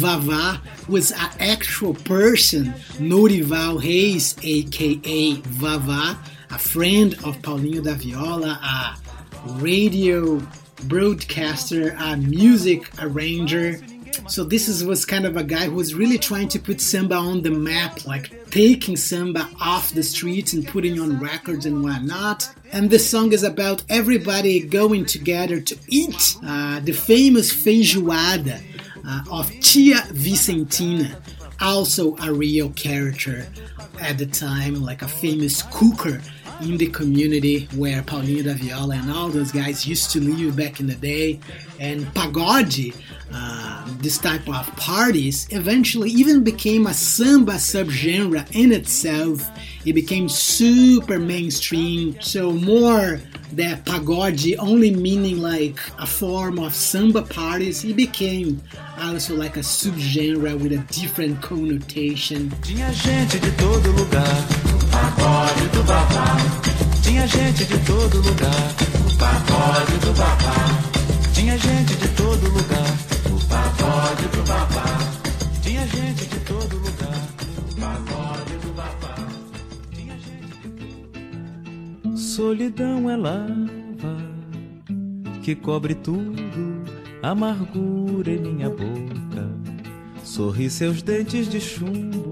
Vavá 0.00 0.60
was 0.86 1.10
an 1.10 1.30
actual 1.40 1.94
person, 1.94 2.74
Norival 2.98 3.82
Reis, 3.82 4.36
aka 4.42 5.36
Vavá, 5.36 6.18
a 6.50 6.58
friend 6.58 7.14
of 7.24 7.40
Paulinho 7.40 7.82
da 7.82 7.94
Viola, 7.94 8.60
a 8.62 8.98
radio 9.54 10.42
broadcaster, 10.84 11.96
a 11.98 12.16
music 12.18 12.90
arranger, 13.00 13.80
so 14.28 14.44
this 14.44 14.68
is, 14.68 14.84
was 14.84 15.04
kind 15.04 15.26
of 15.26 15.36
a 15.36 15.44
guy 15.44 15.64
who 15.66 15.74
was 15.74 15.94
really 15.94 16.18
trying 16.18 16.48
to 16.48 16.58
put 16.58 16.80
samba 16.80 17.14
on 17.16 17.42
the 17.42 17.50
map, 17.50 18.04
like 18.06 18.50
taking 18.50 18.96
samba 18.96 19.48
off 19.60 19.90
the 19.90 20.02
streets 20.02 20.52
and 20.52 20.66
putting 20.66 21.00
on 21.00 21.18
records 21.18 21.66
and 21.66 21.82
whatnot. 21.82 22.48
And 22.72 22.90
this 22.90 23.08
song 23.08 23.32
is 23.32 23.42
about 23.42 23.82
everybody 23.88 24.60
going 24.60 25.04
together 25.04 25.60
to 25.60 25.76
eat 25.88 26.36
uh, 26.44 26.80
the 26.80 26.92
famous 26.92 27.52
feijoada 27.52 28.62
uh, 29.06 29.24
of 29.30 29.50
Tia 29.60 29.96
Vicentina, 30.12 31.20
also 31.60 32.16
a 32.18 32.32
real 32.32 32.70
character 32.70 33.46
at 34.00 34.18
the 34.18 34.26
time, 34.26 34.82
like 34.82 35.02
a 35.02 35.08
famous 35.08 35.62
cooker 35.70 36.20
in 36.62 36.76
the 36.76 36.86
community 36.86 37.68
where 37.76 38.02
Paulinho 38.02 38.44
da 38.44 38.54
Viola 38.54 38.96
and 38.96 39.10
all 39.10 39.28
those 39.28 39.52
guys 39.52 39.86
used 39.86 40.10
to 40.12 40.20
live 40.20 40.56
back 40.56 40.80
in 40.80 40.86
the 40.86 40.94
day. 40.94 41.40
And 41.80 42.06
pagode, 42.14 42.94
uh, 43.32 43.88
this 43.98 44.18
type 44.18 44.48
of 44.48 44.66
parties, 44.76 45.48
eventually 45.50 46.10
even 46.10 46.44
became 46.44 46.86
a 46.86 46.94
samba 46.94 47.54
subgenre 47.54 48.46
in 48.54 48.72
itself. 48.72 49.50
It 49.84 49.94
became 49.94 50.28
super 50.28 51.18
mainstream, 51.18 52.20
so 52.20 52.52
more 52.52 53.20
that 53.52 53.84
pagode 53.84 54.56
only 54.58 54.94
meaning 54.94 55.38
like 55.38 55.78
a 55.98 56.06
form 56.06 56.58
of 56.58 56.74
samba 56.74 57.22
parties, 57.22 57.84
it 57.84 57.96
became 57.96 58.62
also 58.98 59.34
like 59.34 59.56
a 59.56 59.60
subgenre 59.60 60.58
with 60.60 60.72
a 60.72 60.78
different 60.92 61.42
connotation. 61.42 62.52
Lugar, 65.02 65.16
pagode 65.16 65.68
do 65.68 65.82
babá. 65.82 66.36
Tinha 67.02 67.26
gente 67.26 67.64
de 67.64 67.78
todo 67.78 68.16
lugar, 68.18 68.74
o 69.06 69.18
pagode 69.18 69.98
do 69.98 70.12
babá. 70.16 70.54
Tinha 71.34 71.58
gente 71.58 71.96
de 71.96 72.08
todo 72.08 72.48
lugar, 72.48 72.96
o 73.26 73.48
pagode 73.48 74.28
do 74.28 74.42
babá. 74.46 74.98
Tinha 75.62 75.86
gente 75.86 76.26
de 76.26 76.40
todo 76.40 76.76
lugar, 76.76 77.28
o 77.58 77.80
pagode 77.80 78.56
do 78.58 78.72
babá. 78.74 79.14
Tinha 79.92 80.14
gente 80.14 80.58
de 80.60 80.68
todo 82.04 82.16
Solidão 82.16 83.10
é 83.10 83.16
lava 83.16 83.52
que 85.42 85.56
cobre 85.56 85.94
tudo, 85.94 86.84
amargura 87.22 88.30
em 88.30 88.40
minha 88.40 88.70
boca. 88.70 89.50
Sorri 90.22 90.70
seus 90.70 91.02
dentes 91.02 91.48
de 91.48 91.60
chumbo, 91.60 92.31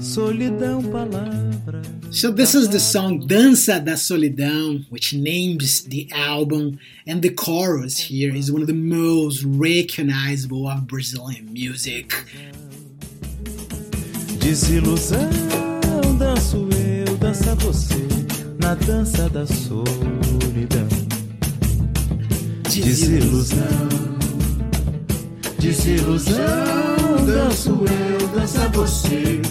solidão 0.00 0.82
palavra. 0.82 1.82
So 2.10 2.32
this 2.32 2.54
is 2.54 2.68
the 2.68 2.78
song 2.80 3.26
Dança 3.26 3.78
da 3.78 3.94
Solidão, 3.94 4.84
which 4.90 5.14
names 5.14 5.82
the 5.82 6.08
album, 6.12 6.78
and 7.06 7.20
the 7.20 7.34
chorus 7.38 7.98
here 7.98 8.34
is 8.34 8.50
one 8.50 8.62
of 8.62 8.66
the 8.66 8.72
most 8.72 9.44
recognizable 9.44 10.66
of 10.66 10.86
Brazilian 10.86 11.44
music. 11.52 12.14
Desilusão, 14.40 15.28
danço 16.18 16.66
eu, 16.72 17.16
dança 17.18 17.54
você, 17.56 18.08
na 18.58 18.74
dança 18.74 19.28
da 19.28 19.44
solidão. 19.46 20.88
Desilusão, 22.70 23.88
desilusão, 25.58 26.36
danço 27.26 27.70
eu, 27.70 28.28
dança 28.28 28.68
você, 28.68 29.42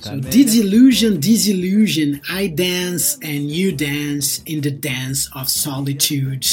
So 0.00 0.20
disillusion, 0.20 1.18
disillusion, 1.18 2.20
I 2.30 2.46
dance 2.46 3.18
and 3.20 3.50
you 3.50 3.72
dance 3.72 4.42
in 4.44 4.60
the 4.60 4.70
dance 4.70 5.28
of 5.34 5.48
solitude. 5.48 6.46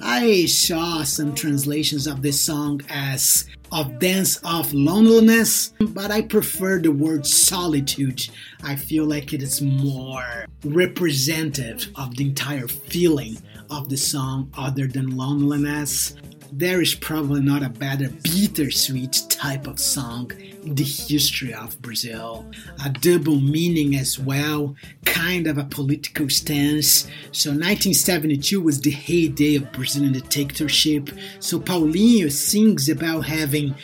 I 0.00 0.46
saw 0.46 1.02
some 1.02 1.34
translations 1.34 2.06
of 2.06 2.22
this 2.22 2.40
song 2.40 2.80
as 2.88 3.46
of 3.70 3.98
dance 3.98 4.36
of 4.44 4.72
loneliness, 4.72 5.74
but 5.78 6.10
I 6.10 6.22
prefer 6.22 6.78
the 6.78 6.92
word 6.92 7.26
solitude. 7.26 8.26
I 8.62 8.76
feel 8.76 9.04
like 9.04 9.34
it 9.34 9.42
is 9.42 9.60
more 9.60 10.46
representative 10.64 11.90
of 11.96 12.16
the 12.16 12.24
entire 12.24 12.68
feeling 12.68 13.36
of 13.68 13.90
the 13.90 13.96
song 13.98 14.50
other 14.56 14.86
than 14.86 15.16
loneliness. 15.16 16.14
There 16.56 16.80
is 16.80 16.94
probably 16.94 17.40
not 17.40 17.64
a 17.64 17.68
better 17.68 18.10
bittersweet 18.22 19.24
type 19.28 19.66
of 19.66 19.80
song 19.80 20.30
in 20.62 20.76
the 20.76 20.84
history 20.84 21.52
of 21.52 21.82
Brazil. 21.82 22.48
A 22.84 22.90
double 22.90 23.40
meaning 23.40 23.96
as 23.96 24.20
well, 24.20 24.76
kind 25.04 25.48
of 25.48 25.58
a 25.58 25.64
political 25.64 26.30
stance. 26.30 27.08
So 27.32 27.50
1972 27.50 28.60
was 28.60 28.80
the 28.80 28.92
heyday 28.92 29.56
of 29.56 29.72
Brazilian 29.72 30.12
dictatorship. 30.12 31.10
So 31.40 31.58
Paulinho 31.58 32.30
sings 32.30 32.88
about 32.88 33.22
having 33.22 33.74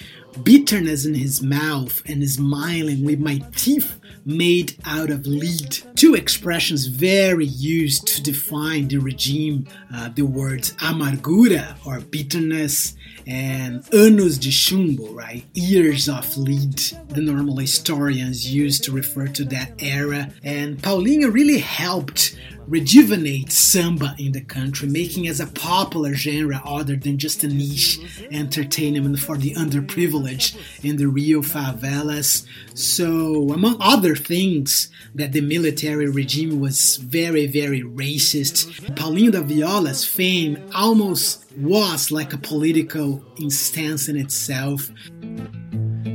bitterness 0.43 1.05
in 1.05 1.14
his 1.14 1.43
mouth 1.43 2.03
and 2.07 2.29
smiling 2.29 3.05
with 3.05 3.21
my 3.21 3.43
teeth 3.57 4.01
made 4.25 4.77
out 4.85 5.11
of 5.11 5.27
lead. 5.27 5.79
Two 5.95 6.14
expressions 6.14 6.87
very 6.87 7.47
used 7.47 8.07
to 8.09 8.23
define 8.23 8.88
the 8.88 8.99
regime 8.99 9.66
uh, 9.95 10.09
the 10.14 10.23
words 10.23 10.73
amargura 10.77 11.75
or 11.87 12.01
bitterness 12.01 12.97
and 13.27 13.85
anos 13.95 14.38
de 14.38 14.51
chumbo, 14.51 15.14
right? 15.14 15.45
Ears 15.55 16.09
of 16.09 16.37
lead. 16.37 16.77
The 17.09 17.21
normal 17.21 17.57
historians 17.59 18.53
used 18.53 18.85
to 18.85 18.93
refer 18.93 19.27
to 19.29 19.45
that 19.47 19.73
era. 19.79 20.33
And 20.43 20.79
Paulinho 20.79 21.33
really 21.33 21.59
helped 21.59 22.37
rejuvenate 22.70 23.50
samba 23.50 24.14
in 24.16 24.30
the 24.33 24.40
country, 24.40 24.88
making 24.88 25.24
it 25.24 25.40
a 25.40 25.46
popular 25.46 26.14
genre 26.14 26.62
other 26.64 26.94
than 26.96 27.18
just 27.18 27.42
a 27.42 27.48
niche 27.48 27.98
entertainment 28.30 29.18
for 29.18 29.37
the 29.37 29.52
underprivileged 29.54 30.56
in 30.85 30.96
the 30.96 31.09
Rio 31.09 31.42
favelas. 31.42 32.46
So, 32.74 33.50
among 33.52 33.76
other 33.80 34.14
things, 34.14 34.88
that 35.14 35.33
the 35.33 35.40
military 35.40 36.09
regime 36.09 36.61
was 36.61 36.96
very, 36.96 37.46
very 37.46 37.83
racist. 37.83 38.70
Paulinho 38.94 39.33
da 39.33 39.42
Viola's 39.42 40.04
fame 40.04 40.56
almost 40.72 41.44
was 41.59 42.12
like 42.12 42.33
a 42.33 42.38
political 42.38 43.24
instance 43.40 44.09
in 44.09 44.16
itself. 44.16 44.90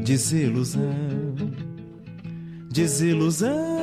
Desilusão, 0.06 0.82
desilusão, 2.72 3.75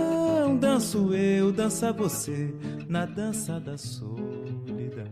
danço 0.62 1.12
eu, 1.12 1.50
dança 1.50 1.92
você, 1.92 2.54
na 2.88 3.04
dança 3.04 3.58
da 3.58 3.76
solidão. 3.76 5.10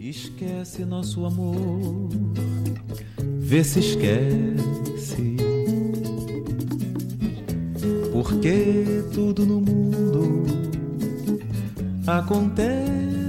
Esquece 0.00 0.84
nosso 0.84 1.24
amor, 1.24 2.08
vê 3.38 3.62
se 3.62 3.78
esquece. 3.78 5.36
Porque 8.12 9.04
tudo 9.14 9.46
no 9.46 9.60
mundo 9.60 10.44
acontece 12.04 13.28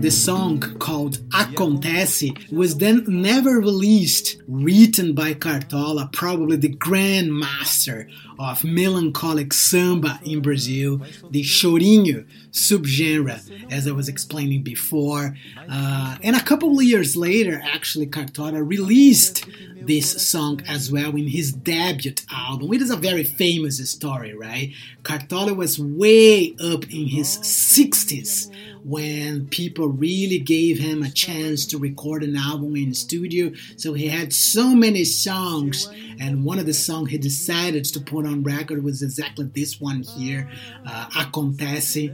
The 0.00 0.10
song 0.10 0.58
called 0.80 1.20
Acontece 1.40 2.52
was 2.52 2.76
then 2.76 3.04
never 3.08 3.58
released, 3.58 4.36
written 4.46 5.14
by 5.14 5.34
Cartola, 5.34 6.12
probably 6.12 6.56
the 6.56 6.68
grand 6.68 7.32
master 7.32 8.08
of 8.38 8.64
melancholic 8.64 9.52
samba 9.52 10.20
in 10.24 10.40
Brazil, 10.40 11.00
the 11.30 11.42
chorinho 11.42 12.26
subgenre, 12.50 13.40
as 13.70 13.86
I 13.86 13.92
was 13.92 14.08
explaining 14.08 14.62
before. 14.62 15.36
Uh, 15.68 16.16
and 16.22 16.36
a 16.36 16.42
couple 16.42 16.78
of 16.78 16.84
years 16.84 17.16
later, 17.16 17.60
actually, 17.64 18.06
Cartola 18.06 18.62
released 18.66 19.46
this 19.82 20.26
song 20.26 20.60
as 20.68 20.92
well 20.92 21.10
in 21.16 21.28
his 21.28 21.52
debut 21.52 22.14
album. 22.30 22.72
It 22.72 22.82
is 22.82 22.90
a 22.90 22.96
very 22.96 23.24
famous 23.24 23.78
story, 23.90 24.34
right? 24.34 24.72
Cartola 25.02 25.54
was 25.54 25.78
way 25.78 26.54
up 26.62 26.84
in 26.84 27.06
his 27.06 27.38
60s 27.38 28.50
when 28.84 29.46
people 29.48 29.88
really 29.88 30.38
gave 30.38 30.78
him 30.78 31.02
a 31.02 31.10
chance 31.10 31.29
to 31.30 31.78
record 31.78 32.22
an 32.22 32.36
album 32.36 32.76
in 32.76 32.94
studio. 32.94 33.52
So 33.76 33.94
he 33.94 34.08
had 34.08 34.32
so 34.32 34.74
many 34.74 35.04
songs, 35.04 35.88
and 36.18 36.44
one 36.44 36.58
of 36.58 36.66
the 36.66 36.74
songs 36.74 37.10
he 37.10 37.18
decided 37.18 37.84
to 37.84 38.00
put 38.00 38.26
on 38.26 38.42
record 38.42 38.82
was 38.82 39.02
exactly 39.02 39.46
this 39.54 39.80
one 39.80 40.02
here, 40.02 40.48
uh, 40.86 41.08
Acontece. 41.14 42.10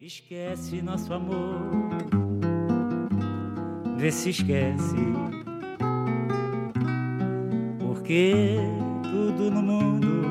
Esquece 0.00 0.82
nosso 0.82 1.12
amor, 1.12 1.60
vê 3.98 4.10
se 4.10 4.30
esquece, 4.30 4.96
porque 7.78 8.56
tudo 9.02 9.50
no 9.50 9.62
mundo 9.62 10.24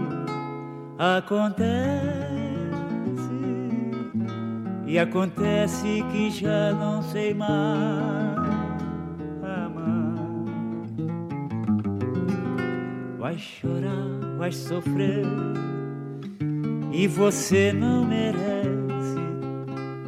acontece. 0.97 2.39
E 4.87 4.97
acontece 4.97 6.03
que 6.11 6.31
já 6.31 6.73
não 6.73 7.03
sei 7.03 7.31
mais 7.31 8.28
Vai 13.29 13.37
chorar, 13.37 14.37
vai 14.39 14.51
sofrer, 14.51 15.23
e 16.91 17.05
você 17.05 17.71
não 17.71 18.03
merece, 18.03 19.19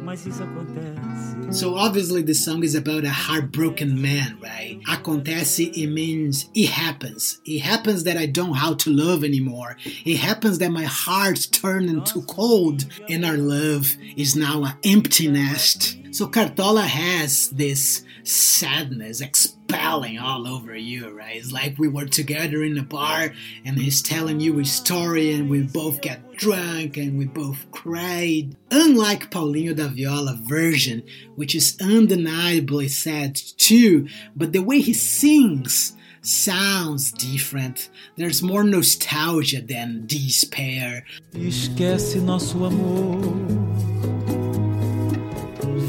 mas 0.02 0.26
isso 0.26 0.42
acontece. 0.42 1.56
So 1.56 1.76
obviously 1.76 2.24
the 2.24 2.34
song 2.34 2.64
is 2.64 2.74
about 2.74 3.06
a 3.06 3.12
heartbroken 3.12 3.94
man, 3.94 4.38
right? 4.40 4.80
Acontece, 4.88 5.70
it 5.72 5.86
means 5.86 6.50
it 6.52 6.68
happens. 6.68 7.40
It 7.46 7.60
happens 7.60 8.02
that 8.02 8.16
I 8.16 8.26
don't 8.26 8.48
know 8.48 8.54
how 8.54 8.74
to 8.74 8.90
love 8.90 9.22
anymore. 9.22 9.76
It 10.04 10.16
happens 10.16 10.58
that 10.58 10.72
my 10.72 10.86
heart 10.86 11.46
turned 11.52 11.88
into 11.88 12.22
cold 12.22 12.86
and 13.08 13.24
our 13.24 13.36
love 13.36 13.94
is 14.16 14.34
now 14.34 14.64
an 14.64 14.74
empty 14.82 15.28
nest. 15.28 15.96
So 16.10 16.26
Cartola 16.26 16.82
has 16.82 17.50
this 17.50 18.02
sadness 18.24 19.20
expelling 19.20 20.18
all 20.18 20.46
over 20.46 20.76
you, 20.76 21.10
right? 21.10 21.36
It's 21.36 21.52
like 21.52 21.78
we 21.78 21.88
were 21.88 22.06
together 22.06 22.62
in 22.62 22.78
a 22.78 22.82
bar 22.82 23.32
and 23.64 23.78
he's 23.78 24.02
telling 24.02 24.40
you 24.40 24.58
a 24.60 24.64
story 24.64 25.32
and 25.32 25.48
we 25.50 25.62
both 25.62 26.00
get 26.00 26.36
drunk 26.36 26.96
and 26.96 27.18
we 27.18 27.26
both 27.26 27.70
cried. 27.70 28.56
Unlike 28.70 29.30
Paulinho 29.30 29.74
da 29.74 29.88
Viola 29.88 30.38
version, 30.42 31.02
which 31.36 31.54
is 31.54 31.76
undeniably 31.80 32.88
sad 32.88 33.34
too, 33.36 34.08
but 34.36 34.52
the 34.52 34.62
way 34.62 34.80
he 34.80 34.92
sings 34.92 35.94
sounds 36.22 37.12
different. 37.12 37.90
There's 38.16 38.42
more 38.42 38.64
nostalgia 38.64 39.60
than 39.60 40.06
despair. 40.06 41.04
Esquece 41.34 42.20
nosso 42.20 42.64
amor. 42.64 43.20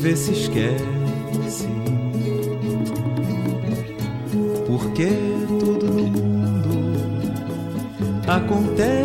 Vê 0.02 0.16
se 0.16 0.32
esquece. 0.32 1.83
Porque 4.74 5.06
tudo 5.48 5.86
no 5.86 6.02
mundo 6.08 6.70
acontece. 8.28 9.04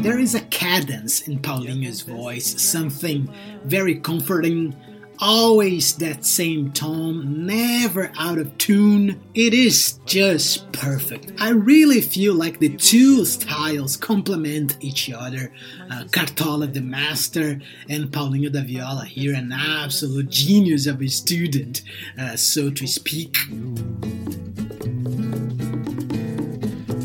There 0.00 0.18
is 0.18 0.34
a 0.34 0.40
cadence 0.40 1.28
in 1.28 1.38
Paulinho's 1.38 2.00
voice, 2.00 2.62
something 2.62 3.28
very 3.66 3.96
comforting 3.96 4.74
always 5.18 5.94
that 5.96 6.24
same 6.24 6.72
tone, 6.72 7.46
never 7.46 8.12
out 8.18 8.38
of 8.38 8.56
tune. 8.58 9.20
It 9.34 9.54
is 9.54 9.98
just 10.04 10.70
perfect. 10.72 11.32
I 11.40 11.50
really 11.50 12.00
feel 12.00 12.34
like 12.34 12.58
the 12.58 12.76
two 12.76 13.24
styles 13.24 13.96
complement 13.96 14.76
each 14.80 15.10
other. 15.10 15.52
Uh, 15.90 16.04
Cartola, 16.10 16.72
the 16.72 16.80
master, 16.80 17.60
and 17.88 18.10
Paulinho 18.10 18.52
da 18.52 18.62
Viola 18.62 19.04
here, 19.04 19.34
an 19.34 19.52
absolute 19.52 20.28
genius 20.28 20.86
of 20.86 21.00
a 21.02 21.08
student, 21.08 21.82
uh, 22.18 22.36
so 22.36 22.70
to 22.70 22.86
speak. 22.86 23.36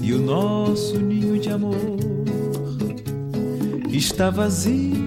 E 0.04 0.14
o 0.14 0.20
nosso 0.20 0.98
ninho 1.00 1.38
de 1.38 1.50
amor 1.50 1.98
está 3.98 4.30
vazio 4.30 5.07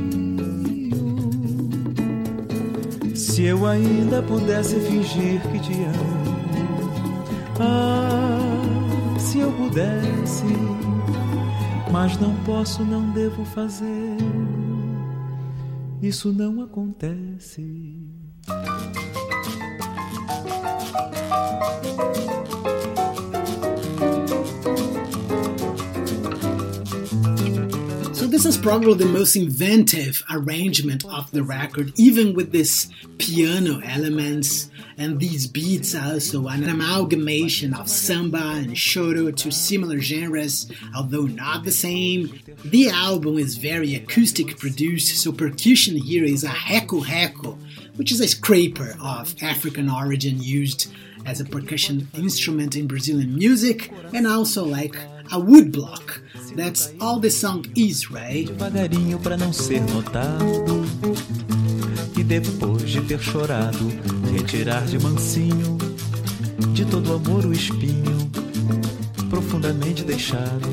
Se 3.40 3.46
eu 3.46 3.64
ainda 3.64 4.22
pudesse 4.22 4.78
fingir 4.80 5.40
que 5.50 5.58
te 5.60 5.72
amo, 5.72 6.36
ah, 7.58 9.18
se 9.18 9.38
eu 9.38 9.50
pudesse, 9.52 10.44
mas 11.90 12.20
não 12.20 12.36
posso, 12.44 12.84
não 12.84 13.08
devo 13.12 13.42
fazer. 13.46 14.18
Isso 16.02 16.34
não 16.34 16.60
acontece. 16.60 17.99
This 28.42 28.56
is 28.56 28.62
probably 28.62 28.94
the 28.94 29.04
most 29.04 29.36
inventive 29.36 30.22
arrangement 30.30 31.04
of 31.04 31.30
the 31.30 31.42
record, 31.42 31.92
even 31.96 32.32
with 32.32 32.52
this 32.52 32.88
piano 33.18 33.82
elements 33.84 34.70
and 34.96 35.20
these 35.20 35.46
beats 35.46 35.94
also 35.94 36.46
an 36.46 36.66
amalgamation 36.66 37.74
of 37.74 37.86
samba 37.86 38.52
and 38.54 38.70
choro 38.70 39.36
to 39.36 39.52
similar 39.52 40.00
genres, 40.00 40.72
although 40.96 41.26
not 41.26 41.64
the 41.64 41.70
same. 41.70 42.32
The 42.64 42.88
album 42.88 43.36
is 43.36 43.58
very 43.58 43.94
acoustic 43.94 44.56
produced, 44.56 45.22
so 45.22 45.32
percussion 45.32 45.98
here 45.98 46.24
is 46.24 46.42
a 46.42 46.48
reco-reco, 46.48 47.58
which 47.96 48.10
is 48.10 48.22
a 48.22 48.28
scraper 48.28 48.96
of 49.02 49.34
African 49.42 49.90
origin 49.90 50.42
used 50.42 50.90
as 51.26 51.40
a 51.40 51.44
percussion 51.44 52.08
instrument 52.14 52.74
in 52.74 52.86
Brazilian 52.86 53.34
music, 53.34 53.92
and 54.14 54.26
also 54.26 54.64
like 54.64 54.96
a 55.32 55.38
woodblock. 55.38 56.20
That's 56.56 56.92
all 57.00 57.20
the 57.20 57.30
song 57.30 57.64
is, 57.76 58.10
right? 58.10 58.46
Devagarinho 58.46 59.18
para 59.20 59.36
não 59.36 59.52
ser 59.52 59.80
notado. 59.82 60.44
E 62.18 62.24
depois 62.24 62.90
de 62.90 63.00
ter 63.02 63.20
chorado, 63.20 63.88
retirar 64.32 64.84
de 64.86 64.98
mansinho 64.98 65.78
de 66.74 66.84
todo 66.84 67.14
amor 67.14 67.46
o 67.46 67.52
espinho 67.52 68.30
profundamente 69.28 70.02
deixado. 70.02 70.68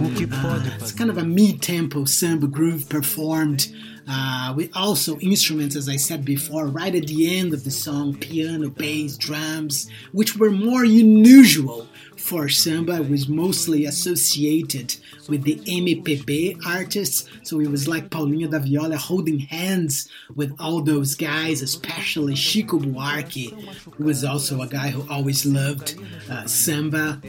O 0.00 0.10
que 0.14 0.26
pode 0.26 0.68
uh, 0.68 0.76
It's 0.78 0.92
kind 0.92 1.10
of 1.10 1.18
a 1.18 1.24
mid-tempo 1.24 2.06
samba 2.06 2.46
groove 2.46 2.88
performed 2.88 3.68
uh, 4.08 4.52
with 4.56 4.70
also 4.74 5.18
instruments, 5.20 5.76
as 5.76 5.88
I 5.88 5.96
said 5.96 6.24
before, 6.24 6.66
right 6.66 6.94
at 6.94 7.06
the 7.06 7.38
end 7.38 7.52
of 7.52 7.64
the 7.64 7.70
song, 7.70 8.14
piano, 8.14 8.70
bass, 8.70 9.16
drums, 9.16 9.88
which 10.12 10.36
were 10.36 10.50
more 10.50 10.84
unusual 10.84 11.88
for 12.22 12.48
samba 12.48 13.02
was 13.02 13.28
mostly 13.28 13.84
associated 13.84 14.94
with 15.28 15.42
the 15.42 15.56
MPB 15.56 16.64
artists, 16.64 17.28
so 17.42 17.58
it 17.60 17.68
was 17.68 17.88
like 17.88 18.10
Paulinho 18.10 18.48
da 18.48 18.60
Viola 18.60 18.96
holding 18.96 19.40
hands 19.40 20.08
with 20.34 20.54
all 20.60 20.80
those 20.80 21.16
guys, 21.16 21.62
especially 21.62 22.34
Chico 22.34 22.78
Buarque, 22.78 23.50
who 23.94 24.04
was 24.04 24.24
also 24.24 24.62
a 24.62 24.68
guy 24.68 24.88
who 24.90 25.04
always 25.12 25.44
loved 25.44 25.98
uh, 26.30 26.46
samba. 26.46 27.20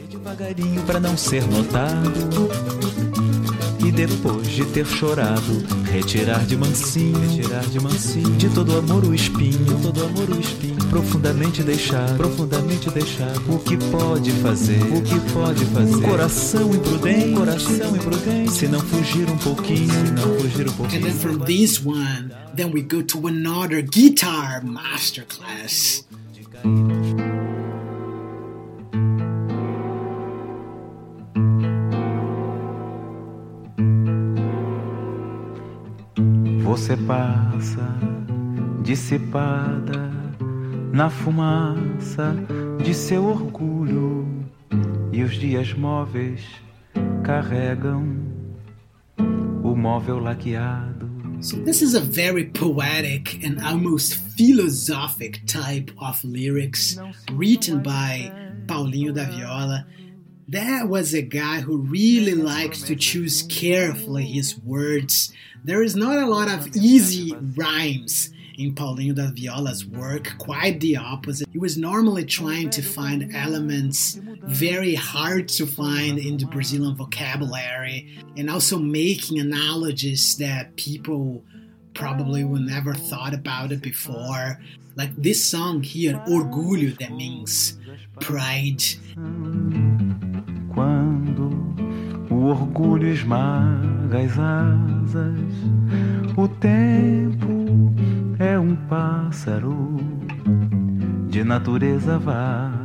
E 3.84 3.92
depois 3.92 4.48
de 4.48 4.64
ter 4.64 4.86
chorado, 4.86 5.62
retirar 5.92 6.46
de 6.46 6.56
mansinho, 6.56 7.20
retirar 7.20 7.64
de 7.66 7.78
mansinho, 7.78 8.30
de 8.36 8.48
todo 8.48 8.78
amor 8.78 9.04
o 9.04 9.14
espinho, 9.14 9.78
todo 9.82 10.02
amor 10.04 10.30
o 10.30 10.40
espinho, 10.40 10.82
profundamente 10.86 11.62
deixar, 11.62 12.16
profundamente 12.16 12.88
deixar. 12.90 13.36
O 13.46 13.58
que 13.58 13.76
pode 13.76 14.32
fazer? 14.32 14.80
O 14.84 15.02
que 15.02 15.20
pode 15.32 15.66
fazer? 15.66 16.02
Coração 16.02 16.74
imprudente, 16.74 17.34
coração 17.34 17.96
imprudente. 17.96 18.52
Se 18.52 18.68
não 18.68 18.80
fugir 18.80 19.30
um 19.30 19.36
pouquinho, 19.36 19.90
se 19.90 20.12
não 20.12 20.38
fugir 20.38 20.68
um 20.68 20.72
pouquinho. 20.72 21.02
And 21.02 21.10
then 21.10 21.18
from 21.18 21.38
this 21.44 21.84
one, 21.84 22.32
then 22.56 22.72
we 22.72 22.80
go 22.80 23.02
to 23.02 23.26
another 23.26 23.82
guitar 23.82 24.64
masterclass. 24.64 26.06
Você 36.74 36.96
passa 36.96 37.88
dissipada 38.82 40.10
na 40.92 41.08
fumaça 41.08 42.34
de 42.84 42.92
seu 42.92 43.26
orgulho, 43.26 44.44
e 45.12 45.22
os 45.22 45.36
dias 45.36 45.72
móveis 45.72 46.40
carregam 47.22 48.18
o 49.62 49.76
móvel 49.76 50.18
laqueado. 50.18 51.08
So, 51.40 51.62
this 51.62 51.80
is 51.80 51.94
a 51.94 52.00
very 52.00 52.46
poetic 52.46 53.46
and 53.46 53.64
almost 53.64 54.16
philosophic 54.36 55.46
type 55.46 55.92
of 55.98 56.24
lyrics 56.24 56.98
written 57.30 57.84
by 57.84 58.32
Paulinho 58.66 59.12
da 59.12 59.26
Viola. 59.26 59.86
That 60.48 60.88
was 60.88 61.14
a 61.14 61.22
guy 61.22 61.60
who 61.60 61.78
really 61.78 62.34
likes 62.34 62.82
to 62.82 62.96
choose 62.96 63.42
carefully 63.42 64.24
his 64.24 64.58
words. 64.58 65.32
There 65.64 65.82
is 65.82 65.96
not 65.96 66.18
a 66.18 66.26
lot 66.26 66.48
of 66.48 66.76
easy 66.76 67.34
rhymes 67.56 68.28
in 68.58 68.74
Paulinho 68.74 69.14
da 69.14 69.30
Viola's 69.30 69.86
work, 69.86 70.34
quite 70.36 70.78
the 70.80 70.98
opposite. 70.98 71.48
He 71.50 71.58
was 71.58 71.78
normally 71.78 72.26
trying 72.26 72.68
to 72.68 72.82
find 72.82 73.34
elements 73.34 74.20
very 74.42 74.94
hard 74.94 75.48
to 75.48 75.66
find 75.66 76.18
in 76.18 76.36
the 76.36 76.44
Brazilian 76.44 76.94
vocabulary 76.94 78.14
and 78.36 78.50
also 78.50 78.78
making 78.78 79.38
analogies 79.38 80.36
that 80.36 80.76
people 80.76 81.42
probably 81.94 82.44
would 82.44 82.60
never 82.60 82.92
thought 82.92 83.32
about 83.32 83.72
it 83.72 83.80
before. 83.80 84.60
Like 84.96 85.16
this 85.16 85.42
song 85.42 85.82
here, 85.82 86.22
Orgulho, 86.28 86.98
that 86.98 87.12
means 87.12 87.78
pride. 88.20 88.82
Quando 90.74 91.83
o 92.44 92.48
orgulho 92.48 93.08
esmaga 93.08 94.18
as 94.18 94.38
asas, 94.38 95.54
o 96.36 96.46
tempo 96.46 97.94
é 98.38 98.58
um 98.58 98.76
pássaro 98.76 99.96
de 101.30 101.42
natureza 101.42 102.18
vaga. 102.18 102.84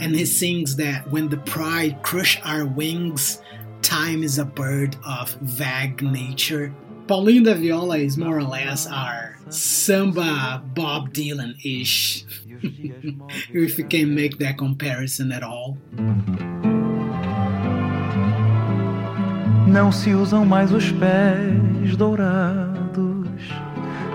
And 0.00 0.14
he 0.14 0.24
sings 0.24 0.76
that 0.76 1.10
when 1.10 1.28
the 1.28 1.38
pride 1.38 1.96
crush 2.02 2.40
our 2.44 2.64
wings, 2.64 3.42
time 3.82 4.22
is 4.22 4.38
a 4.38 4.44
bird 4.44 4.96
of 5.04 5.36
vague 5.42 6.02
nature. 6.02 6.72
Paulinho 7.08 7.44
da 7.44 7.54
Viola 7.54 7.98
is 7.98 8.16
more 8.16 8.38
or 8.38 8.44
less 8.44 8.86
our 8.86 9.36
samba 9.48 10.62
Bob 10.74 11.12
Dylan 11.12 11.56
ish, 11.64 12.24
if 13.52 13.76
you 13.76 13.84
can 13.84 14.14
make 14.14 14.38
that 14.38 14.56
comparison 14.56 15.32
at 15.32 15.42
all. 15.42 15.78
Não 19.70 19.92
se 19.92 20.12
usam 20.12 20.44
mais 20.44 20.72
os 20.72 20.90
pés 20.90 21.96
dourados 21.96 23.30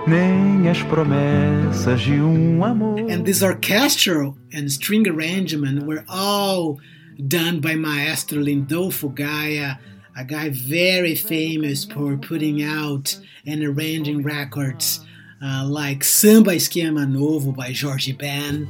nem 0.06 0.68
as 0.70 0.84
promessas 0.84 2.02
de 2.02 2.14
um 2.14 2.64
amor. 2.64 3.00
And 3.10 3.24
this 3.24 3.42
orchestral 3.42 4.36
and 4.54 4.70
string 4.70 5.08
arrangement 5.08 5.86
were 5.86 6.04
all 6.08 6.78
done 7.18 7.60
by 7.60 7.76
Maestro 7.76 8.40
Lindolfo 8.40 9.10
Gaia, 9.10 9.80
a 10.16 10.24
guy 10.24 10.50
very 10.50 11.16
famous 11.16 11.86
for 11.86 12.18
putting 12.18 12.62
out 12.62 13.18
and 13.48 13.64
arranging 13.64 14.24
records 14.24 15.00
uh, 15.42 15.66
like 15.66 16.04
Samba 16.04 16.52
Esquema 16.52 17.10
Novo 17.10 17.52
by 17.52 17.74
Jorge 17.74 18.12
Ben. 18.18 18.68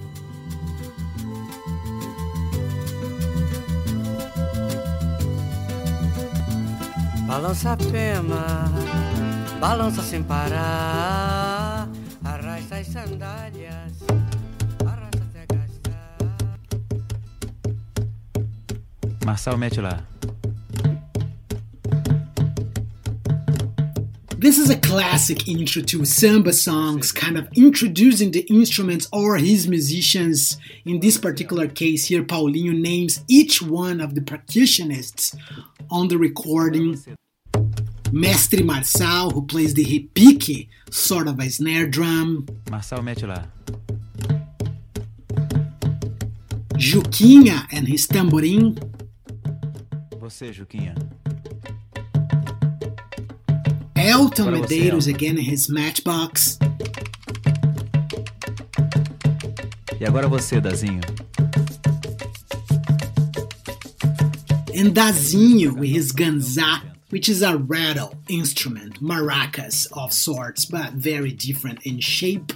Balança 7.36 7.76
pema 7.76 8.72
balança 9.60 10.02
sem 10.02 10.24
parar, 10.24 11.90
arrasta 12.24 12.78
as 12.78 12.88
sandálias, 12.88 13.92
arrasta 14.80 15.22
até 15.22 15.46
gastar. 15.54 16.18
Marçal, 19.26 19.58
mete 19.58 19.82
lá. 19.82 20.02
This 24.40 24.58
is 24.58 24.70
a 24.70 24.78
classic 24.78 25.46
intro 25.52 25.82
to 25.82 26.06
samba 26.06 26.54
songs, 26.54 27.12
kind 27.12 27.38
of 27.38 27.50
introducing 27.54 28.32
the 28.32 28.46
instruments 28.50 29.10
or 29.12 29.38
his 29.38 29.68
musicians. 29.68 30.58
In 30.86 31.02
this 31.02 31.18
particular 31.18 31.68
case 31.68 32.06
here, 32.06 32.24
Paulinho 32.24 32.72
names 32.72 33.26
each 33.28 33.62
one 33.62 34.00
of 34.00 34.16
the 34.16 34.22
percussionists 34.22 35.36
on 35.92 36.08
the 36.08 36.18
recording 36.18 36.98
Mestre 38.12 38.64
Marçal, 38.64 39.32
who 39.32 39.46
plays 39.46 39.74
the 39.74 39.84
repique, 39.84 40.70
sort 40.90 41.28
of 41.28 41.40
a 41.40 41.50
snare 41.50 41.88
drum. 41.88 42.46
Marçal, 42.70 43.02
mete 43.02 43.26
lá. 43.26 43.46
Juquinha 46.78 47.68
and 47.72 47.88
his 47.88 48.08
tamborim. 48.08 48.76
Você, 50.20 50.52
Juquinha. 50.52 50.96
Elton 53.96 54.52
Medeiros 54.52 55.08
again 55.08 55.38
in 55.38 55.44
his 55.44 55.68
matchbox. 55.68 56.60
E 60.00 60.06
agora 60.06 60.28
você, 60.28 60.62
Dazinho. 60.62 61.02
And 64.78 64.94
Dazinho 64.94 65.74
with 65.74 65.90
his 65.90 66.12
ganzá, 66.12 66.84
which 67.16 67.30
is 67.30 67.42
a 67.42 67.58
rattle 67.58 68.14
instrument, 68.28 69.02
maracas 69.02 69.88
of 69.94 70.12
sorts, 70.12 70.66
but 70.66 70.92
very 70.92 71.32
different 71.32 71.80
in 71.86 71.98
shape. 71.98 72.52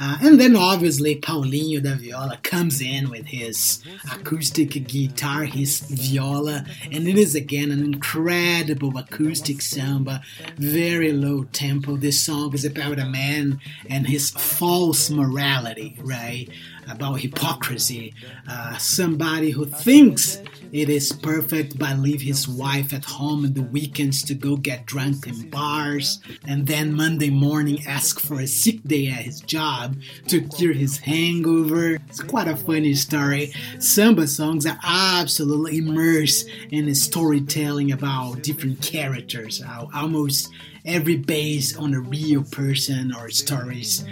Uh, 0.00 0.16
and 0.22 0.40
then 0.40 0.56
obviously 0.56 1.14
Paulinho 1.14 1.82
da 1.82 1.94
Viola 1.94 2.38
comes 2.42 2.80
in 2.80 3.10
with 3.10 3.26
his 3.26 3.84
acoustic 4.10 4.70
guitar, 4.70 5.42
his 5.42 5.80
viola, 5.80 6.64
and 6.90 7.06
it 7.06 7.18
is 7.18 7.34
again 7.34 7.70
an 7.70 7.84
incredible 7.84 8.96
acoustic 8.96 9.60
samba, 9.60 10.22
very 10.56 11.12
low 11.12 11.44
tempo. 11.44 11.98
This 11.98 12.18
song 12.18 12.54
is 12.54 12.64
about 12.64 12.98
a 12.98 13.04
man 13.04 13.60
and 13.90 14.06
his 14.06 14.30
false 14.30 15.10
morality, 15.10 15.98
right? 16.00 16.48
About 16.90 17.20
hypocrisy. 17.20 18.14
Uh, 18.48 18.76
somebody 18.78 19.50
who 19.50 19.66
thinks 19.66 20.42
it 20.72 20.88
is 20.88 21.12
perfect 21.12 21.78
but 21.78 21.98
leave 21.98 22.20
his 22.20 22.46
wife 22.48 22.92
at 22.92 23.04
home 23.04 23.44
on 23.44 23.52
the 23.54 23.62
weekends 23.62 24.22
to 24.24 24.34
go 24.34 24.56
get 24.56 24.86
drunk 24.86 25.26
in 25.26 25.48
bars 25.50 26.20
and 26.46 26.66
then 26.66 26.94
Monday 26.94 27.30
morning 27.30 27.82
ask 27.86 28.20
for 28.20 28.40
a 28.40 28.46
sick 28.46 28.82
day 28.84 29.08
at 29.08 29.22
his 29.22 29.40
job 29.40 29.96
to 30.26 30.40
cure 30.40 30.72
his 30.72 30.98
hangover. 30.98 31.94
It's 32.08 32.22
quite 32.22 32.48
a 32.48 32.56
funny 32.56 32.94
story. 32.94 33.52
Samba 33.78 34.26
songs 34.26 34.66
are 34.66 34.78
absolutely 34.82 35.78
immersed 35.78 36.48
in 36.70 36.94
storytelling 36.94 37.92
about 37.92 38.42
different 38.42 38.82
characters, 38.82 39.62
almost 39.94 40.50
every 40.84 41.16
based 41.16 41.78
on 41.78 41.94
a 41.94 42.00
real 42.00 42.42
person 42.44 43.14
or 43.14 43.30
stories. 43.30 44.04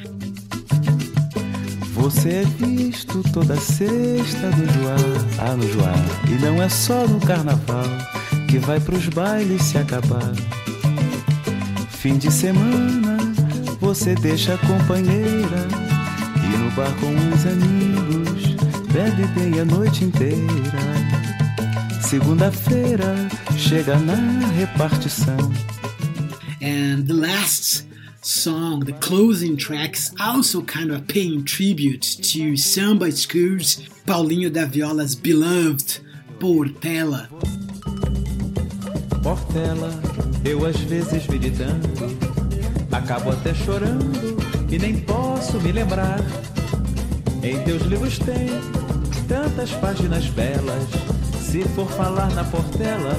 Você 2.07 2.29
é 2.29 2.45
visto 2.45 3.21
toda 3.33 3.57
sexta 3.57 4.49
do 4.53 4.73
Joá, 4.75 4.95
ah, 5.40 5.57
no 5.57 5.69
Joá. 5.73 5.92
E 6.29 6.40
não 6.40 6.62
é 6.62 6.69
só 6.69 7.05
no 7.05 7.19
carnaval 7.19 7.85
que 8.49 8.61
vai 8.61 8.79
pros 8.79 9.09
bailes 9.09 9.61
se 9.61 9.77
acabar. 9.77 10.33
Fim 11.90 12.16
de 12.16 12.31
semana, 12.31 13.19
você 13.81 14.14
deixa 14.14 14.55
a 14.55 14.59
companheira 14.59 15.66
e 16.45 16.57
no 16.57 16.71
bar 16.77 16.95
com 17.01 17.12
os 17.35 17.45
amigos 17.45 18.55
bebe 18.92 19.27
bem 19.35 19.59
a 19.59 19.64
noite 19.64 20.05
inteira. 20.05 20.38
Segunda-feira 22.03 23.16
chega 23.57 23.99
na 23.99 24.47
repartição. 24.57 25.53
And 26.62 27.05
the 27.05 27.14
last 27.14 27.86
song, 28.46 28.78
the 28.78 28.92
closing 29.00 29.56
tracks, 29.56 30.14
also 30.20 30.62
kind 30.62 30.92
of 30.92 31.04
paying 31.09 31.44
tribute 31.44 32.02
to 32.22 32.56
samba 32.56 33.11
schools, 33.11 33.82
Paulinho 34.06 34.48
da 34.52 34.66
Viola's 34.66 35.16
beloved 35.16 35.98
Portela. 36.38 37.28
Portela, 39.20 39.90
eu 40.44 40.64
às 40.64 40.76
vezes 40.76 41.26
meditando, 41.26 41.88
acabo 42.92 43.30
até 43.30 43.52
chorando 43.52 44.37
e 44.70 44.78
nem 44.78 45.00
posso 45.00 45.61
me 45.61 45.72
lembrar. 45.72 46.20
Em 47.42 47.61
teus 47.64 47.82
livros 47.82 48.16
tem 48.20 48.46
tantas 49.26 49.72
páginas 49.72 50.26
belas. 50.28 50.85
Se 51.40 51.64
for 51.74 51.90
falar 51.90 52.32
na 52.32 52.44
Portela, 52.44 53.18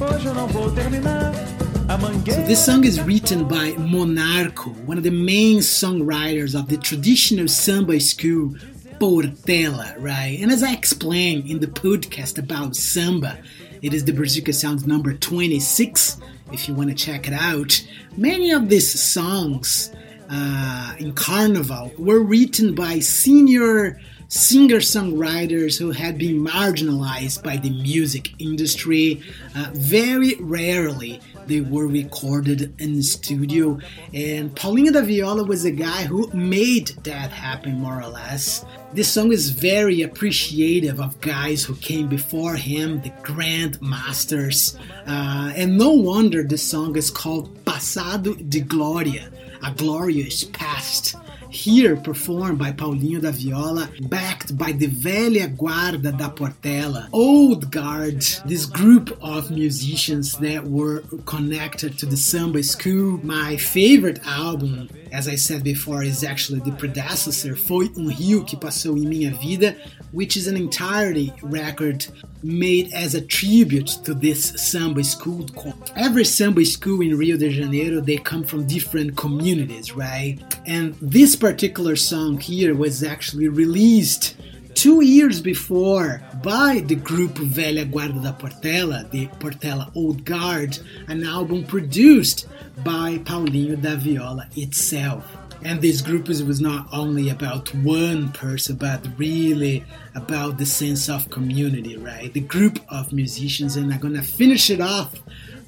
hoje 0.00 0.26
eu 0.26 0.34
não 0.34 0.48
vou 0.48 0.68
terminar. 0.72 1.53
So 1.86 2.42
this 2.42 2.64
song 2.64 2.84
is 2.84 2.98
written 3.02 3.46
by 3.46 3.72
Monarco, 3.72 4.74
one 4.86 4.96
of 4.96 5.04
the 5.04 5.10
main 5.10 5.58
songwriters 5.58 6.58
of 6.58 6.68
the 6.68 6.78
traditional 6.78 7.46
samba 7.46 8.00
school 8.00 8.54
Portela, 8.98 9.94
right? 9.98 10.38
And 10.40 10.50
as 10.50 10.62
I 10.62 10.72
explained 10.72 11.50
in 11.50 11.60
the 11.60 11.66
podcast 11.66 12.38
about 12.38 12.74
samba, 12.74 13.38
it 13.82 13.92
is 13.92 14.06
the 14.06 14.12
Brazuca 14.12 14.54
Sounds 14.54 14.86
number 14.86 15.12
26. 15.12 16.20
If 16.52 16.68
you 16.68 16.74
want 16.74 16.88
to 16.88 16.94
check 16.94 17.28
it 17.28 17.34
out, 17.34 17.86
many 18.16 18.50
of 18.50 18.70
these 18.70 18.98
songs 18.98 19.92
uh, 20.30 20.94
in 20.98 21.12
Carnival 21.12 21.92
were 21.98 22.20
written 22.20 22.74
by 22.74 23.00
senior 23.00 24.00
singer 24.28 24.78
songwriters 24.78 25.78
who 25.78 25.90
had 25.90 26.18
been 26.18 26.44
marginalized 26.44 27.42
by 27.42 27.56
the 27.56 27.70
music 27.70 28.32
industry. 28.40 29.22
Uh, 29.54 29.70
very 29.72 30.34
rarely 30.40 31.20
they 31.46 31.60
were 31.60 31.86
recorded 31.86 32.74
in 32.80 32.94
the 32.94 33.02
studio, 33.02 33.78
and 34.12 34.54
Paulinho 34.54 34.92
da 34.92 35.02
Viola 35.02 35.44
was 35.44 35.64
a 35.64 35.70
guy 35.70 36.04
who 36.04 36.30
made 36.32 36.88
that 37.04 37.30
happen 37.30 37.74
more 37.74 38.00
or 38.00 38.08
less. 38.08 38.64
This 38.92 39.12
song 39.12 39.32
is 39.32 39.50
very 39.50 40.02
appreciative 40.02 41.00
of 41.00 41.20
guys 41.20 41.64
who 41.64 41.74
came 41.76 42.08
before 42.08 42.54
him, 42.54 43.00
the 43.02 43.12
grand 43.22 43.80
masters, 43.82 44.78
uh, 45.06 45.52
and 45.56 45.76
no 45.76 45.90
wonder 45.90 46.42
this 46.42 46.62
song 46.62 46.96
is 46.96 47.10
called 47.10 47.64
Passado 47.64 48.34
de 48.34 48.62
Glória, 48.62 49.30
a 49.62 49.72
glorious 49.72 50.44
past 50.44 51.16
here 51.54 51.96
performed 51.96 52.58
by 52.58 52.72
Paulinho 52.72 53.20
da 53.22 53.30
Viola, 53.30 53.88
backed 54.08 54.58
by 54.58 54.72
the 54.72 54.88
Velha 54.88 55.56
Guarda 55.56 56.16
da 56.16 56.28
Portela, 56.30 57.08
Old 57.12 57.70
Guard, 57.70 58.22
this 58.44 58.66
group 58.66 59.16
of 59.22 59.50
musicians 59.50 60.36
that 60.38 60.64
were 60.64 61.02
connected 61.26 61.98
to 61.98 62.06
the 62.06 62.16
samba 62.16 62.62
school. 62.62 63.20
My 63.22 63.56
favorite 63.56 64.20
album, 64.26 64.88
as 65.14 65.28
I 65.28 65.36
said 65.36 65.62
before, 65.62 66.02
is 66.02 66.24
actually 66.24 66.58
the 66.58 66.72
predecessor, 66.72 67.54
Foi 67.54 67.88
um 67.96 68.08
Rio 68.08 68.42
que 68.42 68.56
Passou 68.56 68.98
em 68.98 69.06
Minha 69.06 69.30
Vida, 69.30 69.76
which 70.10 70.36
is 70.36 70.48
an 70.48 70.56
entirely 70.56 71.32
record 71.40 72.04
made 72.42 72.92
as 72.92 73.14
a 73.14 73.20
tribute 73.20 73.86
to 74.04 74.12
this 74.12 74.54
samba 74.56 75.04
school. 75.04 75.46
Every 75.94 76.24
samba 76.24 76.64
school 76.64 77.00
in 77.00 77.16
Rio 77.16 77.36
de 77.36 77.48
Janeiro, 77.48 78.00
they 78.00 78.16
come 78.16 78.42
from 78.42 78.66
different 78.66 79.16
communities, 79.16 79.92
right? 79.92 80.38
And 80.66 80.94
this 81.00 81.36
particular 81.36 81.94
song 81.94 82.40
here 82.40 82.74
was 82.74 83.04
actually 83.04 83.46
released 83.46 84.34
two 84.74 85.04
years 85.04 85.40
before 85.40 86.20
by 86.42 86.82
the 86.86 86.96
group 86.96 87.34
Velha 87.34 87.90
Guarda 87.90 88.22
da 88.22 88.32
Portela, 88.32 89.08
the 89.10 89.28
Portela 89.38 89.90
Old 89.94 90.24
Guard, 90.24 90.78
an 91.08 91.24
album 91.24 91.64
produced 91.64 92.46
by 92.84 93.18
Paulinho 93.18 93.80
da 93.80 93.96
Viola 93.96 94.48
itself. 94.56 95.36
And 95.62 95.80
this 95.80 96.02
group 96.02 96.28
was 96.28 96.60
not 96.60 96.88
only 96.92 97.30
about 97.30 97.74
one 97.76 98.32
person, 98.32 98.76
but 98.76 99.06
really 99.16 99.84
about 100.14 100.58
the 100.58 100.66
sense 100.66 101.08
of 101.08 101.30
community, 101.30 101.96
right? 101.96 102.30
The 102.32 102.40
group 102.40 102.80
of 102.90 103.12
musicians, 103.12 103.76
and 103.76 103.92
I'm 103.92 104.00
gonna 104.00 104.22
finish 104.22 104.68
it 104.68 104.80
off 104.80 105.14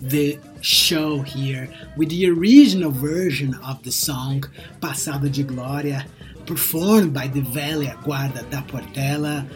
the 0.00 0.38
show 0.60 1.20
here 1.20 1.72
with 1.96 2.10
the 2.10 2.28
original 2.28 2.90
version 2.90 3.54
of 3.64 3.82
the 3.84 3.92
song 3.92 4.44
Passado 4.80 5.28
de 5.28 5.44
Glória, 5.44 6.04
performed 6.46 7.12
by 7.12 7.26
the 7.28 7.40
Velha 7.40 7.96
Guarda 8.02 8.42
da 8.44 8.62
Portela. 8.62 9.46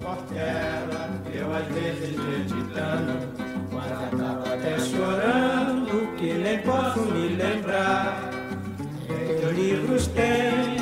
Portela, 0.00 1.10
eu 1.32 1.54
às 1.54 1.66
vezes 1.68 2.16
meditando, 2.16 3.28
mas 3.72 3.92
acabo 3.92 4.52
até 4.52 4.78
chorando, 4.80 6.16
que 6.16 6.34
nem 6.34 6.58
posso 6.62 7.00
me 7.00 7.28
lembrar. 7.28 8.30
Meus 9.08 9.56
livros 9.56 10.06
têm 10.08 10.76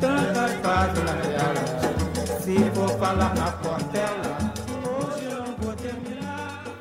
tantas 0.00 0.52
páginas 0.60 1.26
dela, 1.26 2.40
se 2.40 2.70
for 2.74 2.90
falar 2.98 3.34
na 3.34 3.50
Portela, 3.52 4.45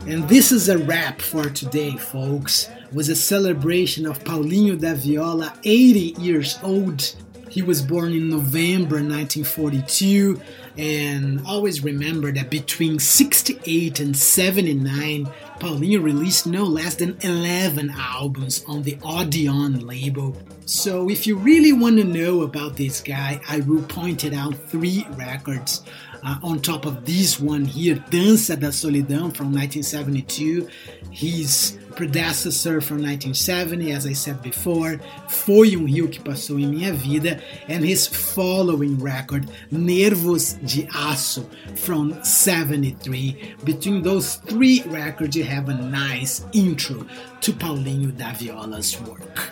And 0.07 0.29
this 0.29 0.51
is 0.51 0.69
a 0.69 0.77
wrap 0.77 1.19
for 1.19 1.49
today, 1.49 1.97
folks. 1.97 2.69
It 2.69 2.93
was 2.93 3.09
a 3.09 3.15
celebration 3.15 4.05
of 4.05 4.23
Paulinho 4.23 4.79
da 4.79 4.93
Viola, 4.93 5.57
80 5.63 6.21
years 6.21 6.59
old. 6.61 7.15
He 7.49 7.63
was 7.63 7.81
born 7.81 8.11
in 8.13 8.29
November 8.29 8.97
1942, 8.97 10.39
and 10.77 11.41
always 11.47 11.83
remember 11.83 12.31
that 12.33 12.51
between 12.51 12.99
68 12.99 13.99
and 13.99 14.15
79, 14.15 15.25
Paulinho 15.59 16.03
released 16.03 16.45
no 16.45 16.65
less 16.65 16.93
than 16.93 17.17
11 17.21 17.91
albums 17.97 18.63
on 18.67 18.83
the 18.83 18.99
Odeon 19.03 19.87
label. 19.87 20.37
So, 20.67 21.09
if 21.09 21.25
you 21.25 21.35
really 21.35 21.73
want 21.73 21.97
to 21.97 22.03
know 22.03 22.41
about 22.41 22.75
this 22.75 23.01
guy, 23.01 23.41
I 23.49 23.61
will 23.61 23.83
point 23.83 24.23
it 24.23 24.33
out 24.33 24.53
three 24.69 25.07
records. 25.11 25.81
Uh, 26.25 26.39
on 26.41 26.59
top 26.59 26.88
of 26.88 27.05
this 27.05 27.39
one 27.39 27.63
here, 27.63 27.97
Dança 28.09 28.59
da 28.59 28.69
Solidão 28.69 29.31
from 29.31 29.53
1972, 29.53 30.67
his 31.11 31.77
predecessor 31.95 32.81
from 32.81 32.97
1970, 32.97 33.91
as 33.91 34.07
I 34.07 34.13
said 34.13 34.41
before, 34.41 34.99
Foi 35.29 35.75
um 35.75 35.85
Rio 35.85 36.07
que 36.07 36.19
Passou 36.19 36.59
em 36.59 36.65
Minha 36.65 36.93
Vida, 36.93 37.39
and 37.69 37.85
his 37.85 38.07
following 38.07 38.97
record, 38.97 39.47
Nervos 39.71 40.53
de 40.63 40.88
Aço 40.88 41.47
from 41.75 42.11
73. 42.23 43.55
Between 43.63 44.01
those 44.01 44.38
three 44.47 44.81
records, 44.88 45.38
you 45.38 45.43
have 45.43 45.69
a 45.69 45.75
nice 45.75 46.43
intro 46.53 47.05
to 47.41 47.53
Paulinho 47.53 48.11
da 48.11 48.33
Viola's 48.33 48.99
work. 49.01 49.51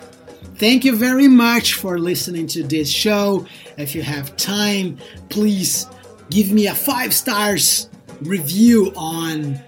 Thank 0.56 0.84
you 0.84 0.96
very 0.96 1.28
much 1.28 1.74
for 1.74 2.00
listening 2.00 2.48
to 2.48 2.64
this 2.64 2.90
show. 2.90 3.46
If 3.78 3.94
you 3.94 4.02
have 4.02 4.36
time, 4.36 4.98
please 5.28 5.86
give 6.30 6.50
me 6.52 6.66
a 6.66 6.74
five 6.74 7.14
stars 7.14 7.88
review 8.22 8.92
on 8.96 9.58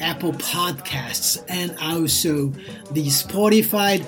Apple 0.00 0.32
Podcasts 0.32 1.42
and 1.48 1.76
also 1.80 2.48
the 2.90 3.06
Spotify. 3.06 4.04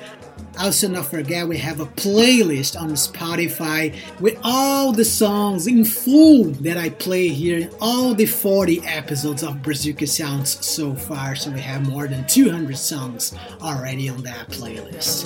Also, 0.60 0.86
not 0.86 1.06
forget 1.06 1.48
we 1.48 1.58
have 1.58 1.80
a 1.80 1.86
playlist 1.86 2.80
on 2.80 2.90
Spotify 2.90 3.94
with 4.20 4.38
all 4.44 4.92
the 4.92 5.04
songs 5.04 5.66
in 5.66 5.84
full 5.84 6.44
that 6.44 6.76
I 6.76 6.90
play 6.90 7.28
here 7.28 7.58
in 7.58 7.70
all 7.80 8.14
the 8.14 8.26
40 8.26 8.80
episodes 8.86 9.42
of 9.42 9.56
Brazuca 9.56 10.08
Sounds 10.08 10.64
so 10.64 10.94
far. 10.94 11.34
So 11.34 11.50
we 11.50 11.60
have 11.60 11.88
more 11.88 12.06
than 12.06 12.24
200 12.26 12.76
songs 12.76 13.34
already 13.62 14.08
on 14.08 14.22
that 14.22 14.48
playlist. 14.48 15.24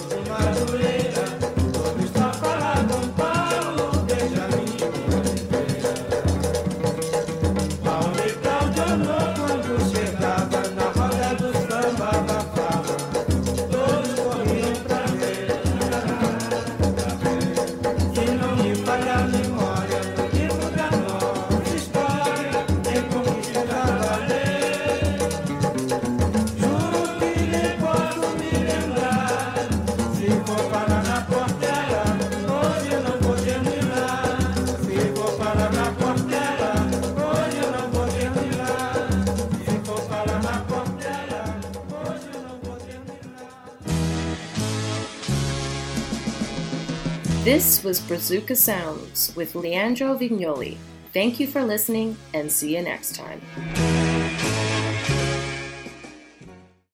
Was 47.89 48.01
Brazuca 48.03 48.55
Sounds 48.55 49.35
with 49.35 49.55
Leandro 49.55 50.15
Vignoli. 50.15 50.77
Thank 51.15 51.41
you 51.41 51.47
for 51.47 51.65
listening 51.65 52.19
and 52.35 52.53
see 52.53 52.77
you 52.77 52.83
next 52.83 53.15
time. 53.15 53.41